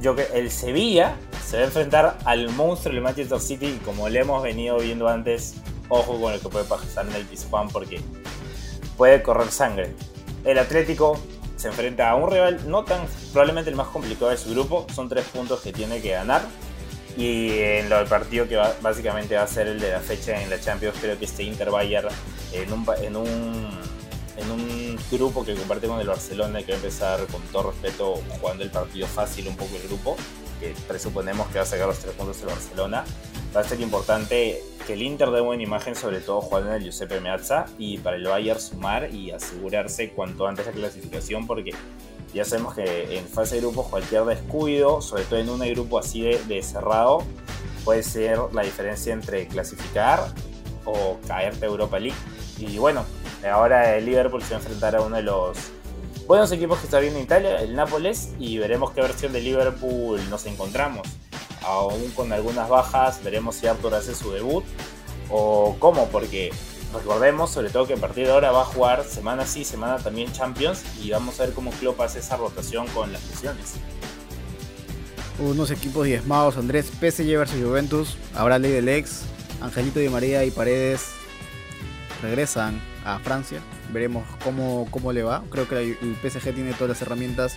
Yo 0.00 0.16
que 0.16 0.26
el 0.34 0.50
Sevilla 0.50 1.14
se 1.46 1.58
va 1.58 1.62
a 1.62 1.66
enfrentar 1.66 2.18
al 2.24 2.50
monstruo 2.50 2.92
del 2.92 3.04
Manchester 3.04 3.38
City 3.38 3.66
y 3.66 3.84
como 3.84 4.08
le 4.08 4.18
hemos 4.18 4.42
venido 4.42 4.78
viendo 4.78 5.08
antes, 5.08 5.54
ojo 5.88 6.20
con 6.20 6.32
lo 6.32 6.40
que 6.40 6.48
puede 6.48 6.64
pasar 6.64 7.06
en 7.06 7.14
el 7.14 7.24
Pizjuán 7.24 7.68
porque 7.68 8.00
puede 8.96 9.22
correr 9.22 9.52
sangre. 9.52 9.94
El 10.44 10.58
Atlético 10.58 11.20
se 11.54 11.68
enfrenta 11.68 12.10
a 12.10 12.16
un 12.16 12.32
rival 12.32 12.68
no 12.68 12.82
tan 12.84 13.06
probablemente 13.32 13.70
el 13.70 13.76
más 13.76 13.86
complicado 13.86 14.32
de 14.32 14.38
su 14.38 14.50
grupo, 14.50 14.88
son 14.92 15.08
tres 15.08 15.24
puntos 15.26 15.60
que 15.60 15.72
tiene 15.72 16.02
que 16.02 16.10
ganar. 16.10 16.42
Y 17.16 17.58
en 17.58 17.88
del 17.88 18.06
partido 18.06 18.48
que 18.48 18.56
básicamente 18.80 19.36
va 19.36 19.42
a 19.42 19.46
ser 19.46 19.68
el 19.68 19.80
de 19.80 19.92
la 19.92 20.00
fecha 20.00 20.42
en 20.42 20.50
la 20.50 20.60
Champions, 20.60 20.96
creo 21.00 21.18
que 21.18 21.26
este 21.26 21.44
Inter 21.44 21.70
Bayern 21.70 22.08
en 22.52 22.72
un, 22.72 22.86
en 23.02 23.16
un 23.16 23.84
en 24.36 24.50
un 24.50 24.98
grupo 25.10 25.44
que 25.44 25.54
comparte 25.54 25.86
con 25.86 26.00
el 26.00 26.06
Barcelona 26.06 26.60
y 26.60 26.64
que 26.64 26.72
va 26.72 26.76
a 26.76 26.80
empezar 26.80 27.26
con 27.26 27.40
todo 27.52 27.70
respeto 27.70 28.14
jugando 28.40 28.64
el 28.64 28.70
partido 28.70 29.06
fácil 29.06 29.48
un 29.48 29.56
poco 29.56 29.76
el 29.76 29.86
grupo, 29.86 30.16
que 30.60 30.74
presuponemos 30.88 31.48
que 31.48 31.58
va 31.58 31.62
a 31.62 31.66
sacar 31.66 31.86
los 31.86 31.98
tres 31.98 32.14
puntos 32.14 32.40
el 32.40 32.46
Barcelona, 32.46 33.04
va 33.54 33.60
a 33.60 33.64
ser 33.64 33.80
importante 33.80 34.60
que 34.86 34.94
el 34.94 35.02
Inter 35.02 35.30
dé 35.30 35.40
buena 35.40 35.62
imagen, 35.62 35.94
sobre 35.94 36.20
todo 36.20 36.40
jugando 36.40 36.70
en 36.70 36.76
el 36.76 36.82
Giuseppe 36.82 37.20
Meazza, 37.20 37.66
y 37.78 37.98
para 37.98 38.16
el 38.16 38.26
Bayern 38.26 38.60
sumar 38.60 39.14
y 39.14 39.30
asegurarse 39.30 40.10
cuanto 40.10 40.46
antes 40.46 40.66
la 40.66 40.72
clasificación, 40.72 41.46
porque 41.46 41.72
ya 42.34 42.44
sabemos 42.44 42.74
que 42.74 43.16
en 43.16 43.26
fase 43.26 43.56
de 43.56 43.60
grupos 43.62 43.86
cualquier 43.86 44.24
descuido, 44.24 45.00
sobre 45.00 45.24
todo 45.24 45.38
en 45.38 45.48
un 45.48 45.60
grupo 45.60 45.98
así 45.98 46.22
de, 46.22 46.62
cerrado, 46.62 47.22
puede 47.84 48.02
ser 48.02 48.38
la 48.52 48.62
diferencia 48.62 49.12
entre 49.12 49.46
clasificar 49.46 50.32
o 50.84 51.18
caerte 51.26 51.64
a 51.64 51.68
Europa 51.68 51.98
League. 51.98 52.16
Y 52.58 52.78
bueno, 52.78 53.04
Ahora 53.50 53.96
el 53.96 54.06
Liverpool 54.06 54.42
se 54.42 54.50
va 54.50 54.56
a 54.56 54.60
enfrentar 54.60 54.96
a 54.96 55.02
uno 55.02 55.16
de 55.16 55.22
los 55.22 55.58
buenos 56.26 56.50
equipos 56.52 56.78
que 56.78 56.86
está 56.86 56.98
viendo 56.98 57.18
en 57.18 57.24
Italia, 57.24 57.60
el 57.60 57.74
Nápoles, 57.74 58.30
y 58.38 58.56
veremos 58.58 58.92
qué 58.92 59.02
versión 59.02 59.32
de 59.32 59.40
Liverpool 59.40 60.20
nos 60.30 60.46
encontramos. 60.46 61.06
Aún 61.62 62.10
con 62.12 62.32
algunas 62.32 62.68
bajas, 62.68 63.22
veremos 63.22 63.56
si 63.56 63.66
Arthur 63.66 63.94
hace 63.94 64.14
su 64.14 64.32
debut 64.32 64.64
o 65.30 65.76
cómo, 65.78 66.08
porque 66.08 66.52
recordemos 66.94 67.50
sobre 67.50 67.70
todo 67.70 67.86
que 67.86 67.94
a 67.94 67.96
partir 67.96 68.26
de 68.26 68.32
ahora 68.32 68.50
va 68.50 68.62
a 68.62 68.64
jugar 68.64 69.04
semana 69.04 69.46
sí, 69.46 69.64
semana 69.64 69.98
también 69.98 70.32
Champions 70.32 70.82
y 71.02 71.10
vamos 71.10 71.38
a 71.40 71.44
ver 71.44 71.52
cómo 71.52 71.70
Klopp 71.72 72.00
hace 72.00 72.20
esa 72.20 72.36
rotación 72.36 72.86
con 72.88 73.12
las 73.12 73.26
lesiones. 73.28 73.74
Unos 75.38 75.70
equipos 75.70 76.06
diezmados, 76.06 76.56
Andrés, 76.56 76.86
PSG 76.86 77.36
versus 77.36 77.60
Juventus, 77.60 78.16
habrá 78.34 78.58
ley 78.58 78.70
del 78.70 78.88
ex, 78.88 79.22
Angelito 79.60 79.98
Di 79.98 80.08
María 80.08 80.44
y 80.44 80.50
Paredes 80.50 81.10
regresan 82.22 82.80
a 83.04 83.18
Francia. 83.18 83.60
Veremos 83.92 84.24
cómo, 84.42 84.88
cómo 84.90 85.12
le 85.12 85.22
va. 85.22 85.42
Creo 85.50 85.68
que 85.68 85.96
el 86.00 86.16
PSG 86.22 86.54
tiene 86.54 86.72
todas 86.72 86.90
las 86.90 87.02
herramientas 87.02 87.56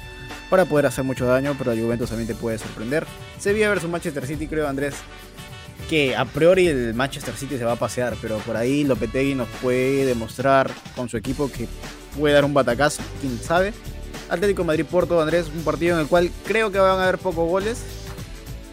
para 0.49 0.65
poder 0.65 0.85
hacer 0.85 1.03
mucho 1.03 1.25
daño, 1.25 1.55
pero 1.57 1.73
la 1.73 1.81
Juventus 1.81 2.09
también 2.09 2.27
te 2.27 2.35
puede 2.35 2.57
sorprender. 2.57 3.05
Sevilla 3.39 3.69
versus 3.69 3.89
Manchester 3.89 4.25
City, 4.25 4.47
creo, 4.47 4.67
Andrés, 4.67 4.95
que 5.89 6.15
a 6.15 6.25
priori 6.25 6.67
el 6.67 6.93
Manchester 6.93 7.35
City 7.35 7.57
se 7.57 7.63
va 7.63 7.73
a 7.73 7.77
pasear, 7.77 8.15
pero 8.21 8.37
por 8.39 8.57
ahí 8.57 8.83
Lopetegui 8.83 9.35
nos 9.35 9.47
puede 9.61 10.05
demostrar 10.05 10.71
con 10.95 11.09
su 11.09 11.17
equipo 11.17 11.49
que 11.51 11.67
puede 12.17 12.33
dar 12.33 12.45
un 12.45 12.53
batacazo, 12.53 13.01
quién 13.21 13.39
sabe. 13.39 13.73
Atlético 14.29 14.63
Madrid-Porto, 14.63 15.21
Andrés, 15.21 15.47
un 15.53 15.63
partido 15.63 15.95
en 15.95 16.01
el 16.01 16.07
cual 16.07 16.29
creo 16.45 16.71
que 16.71 16.79
van 16.79 16.99
a 16.99 17.03
haber 17.03 17.17
pocos 17.17 17.47
goles. 17.49 17.81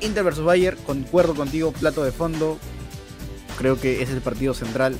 Inter 0.00 0.24
versus 0.24 0.44
Bayern, 0.44 0.76
concuerdo 0.84 1.34
contigo, 1.34 1.72
plato 1.72 2.04
de 2.04 2.10
fondo. 2.10 2.58
Creo 3.56 3.80
que 3.80 4.02
es 4.02 4.10
el 4.10 4.20
partido 4.20 4.52
central 4.52 4.96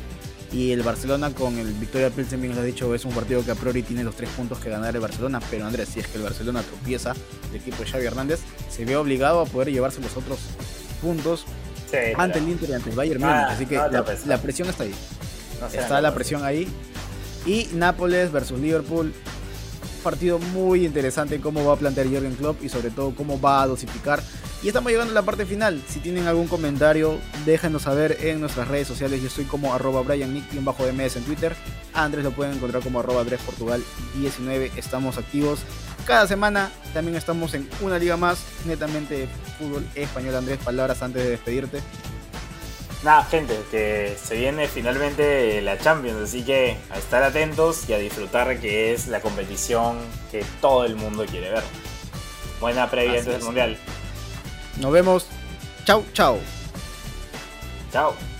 y 0.53 0.71
el 0.71 0.83
Barcelona 0.83 1.31
con 1.35 1.59
el 1.59 1.73
Victoria 1.73 2.11
Pilsen, 2.11 2.41
bien 2.41 2.55
lo 2.55 2.61
ha 2.61 2.65
dicho, 2.65 2.95
es 2.95 3.05
un 3.05 3.13
partido 3.13 3.45
que 3.45 3.51
a 3.51 3.57
priori 3.57 3.83
tiene 3.83 4.05
los 4.05 4.15
tres 4.15 4.31
puntos 4.31 4.61
que 4.61 4.71
ganar 4.71 4.95
el 4.95 5.01
Barcelona. 5.01 5.41
Pero 5.51 5.67
Andrés, 5.67 5.89
si 5.89 5.99
es 5.99 6.07
que 6.07 6.19
el 6.19 6.23
Barcelona 6.23 6.63
tropieza, 6.63 7.15
el 7.51 7.57
equipo 7.57 7.79
de 7.83 7.91
Xavi 7.91 8.07
Hernández 8.07 8.39
se 8.71 8.85
ve 8.85 8.97
obligado 8.97 9.41
a 9.41 9.47
poder 9.47 9.73
llevarse 9.73 10.01
los 10.01 10.17
otros 10.17 10.39
puntos 11.03 11.45
ante 12.17 12.39
el 12.39 12.49
Inter 12.49 12.71
y 12.71 12.73
ante 12.75 12.91
el 12.91 12.97
Bayern 12.97 13.21
Múnich. 13.21 13.47
Así 13.49 13.67
que 13.67 13.77
la, 13.77 14.39
presión 14.39 14.69
está 14.69 14.85
ahí. 14.85 14.95
está 15.73 16.01
la 16.01 16.15
presión 16.15 16.45
ahí. 16.45 16.69
Y 17.47 17.69
Nápoles 17.75 18.33
versus 18.33 18.59
Liverpool. 18.59 19.13
Partido 20.03 20.39
muy 20.39 20.85
interesante 20.85 21.41
cómo 21.41 21.65
va 21.65 21.75
a 21.75 21.77
plantear 21.77 22.07
Jürgen 22.07 22.35
Klopp 22.35 22.63
y 22.63 22.69
sobre 22.69 22.91
todo 22.91 23.15
cómo 23.15 23.41
va 23.41 23.63
a 23.63 23.67
dosificar 23.67 24.23
y 24.65 24.69
estamos 24.69 24.91
llegando 24.91 25.11
a 25.11 25.15
la 25.15 25.23
parte 25.23 25.45
final. 25.45 25.83
Si 25.87 26.01
tienen 26.01 26.27
algún 26.27 26.49
comentario, 26.49 27.19
déjenos 27.45 27.83
saber 27.83 28.17
en 28.23 28.41
nuestras 28.41 28.67
redes 28.67 28.89
sociales. 28.89 29.23
Yo 29.23 29.29
soy 29.29 29.45
como 29.45 29.75
arroba 29.75 30.01
BrianNick-MS 30.01 31.17
en 31.17 31.25
Twitter. 31.25 31.55
A 31.93 32.05
Andrés 32.05 32.25
lo 32.25 32.31
pueden 32.31 32.55
encontrar 32.55 32.83
como 32.83 33.01
arroba 33.01 33.25
Portugal 33.45 33.83
19 34.17 34.73
Estamos 34.77 35.19
activos 35.19 35.59
cada 36.05 36.27
semana. 36.27 36.71
También 36.93 37.17
estamos 37.17 37.55
en 37.55 37.69
una 37.81 37.99
liga 37.99 38.17
más, 38.17 38.45
netamente 38.65 39.15
de 39.15 39.29
fútbol 39.59 39.87
español. 39.95 40.37
Andrés, 40.37 40.59
palabras 40.65 41.03
antes 41.03 41.23
de 41.23 41.31
despedirte. 41.31 41.81
Nada, 43.03 43.25
gente, 43.25 43.61
que 43.71 44.17
se 44.23 44.35
viene 44.35 44.67
finalmente 44.67 45.61
la 45.61 45.79
Champions, 45.79 46.23
así 46.23 46.43
que 46.43 46.79
a 46.91 46.97
estar 46.97 47.23
atentos 47.23 47.87
y 47.89 47.93
a 47.93 47.99
disfrutar 47.99 48.59
que 48.59 48.95
es 48.95 49.09
la 49.09 49.21
competición 49.21 49.99
que 50.31 50.43
todo 50.63 50.87
el 50.87 50.97
mundo 50.97 51.27
quiere 51.27 51.51
ver. 51.51 51.65
Buena 52.61 52.91
previa 52.91 53.19
antes 53.19 53.27
del 53.27 53.43
Mundial. 53.43 53.77
Nos 54.81 54.91
vemos. 54.91 55.27
Chau, 55.85 56.03
chau. 56.15 56.39
Chao. 57.93 58.34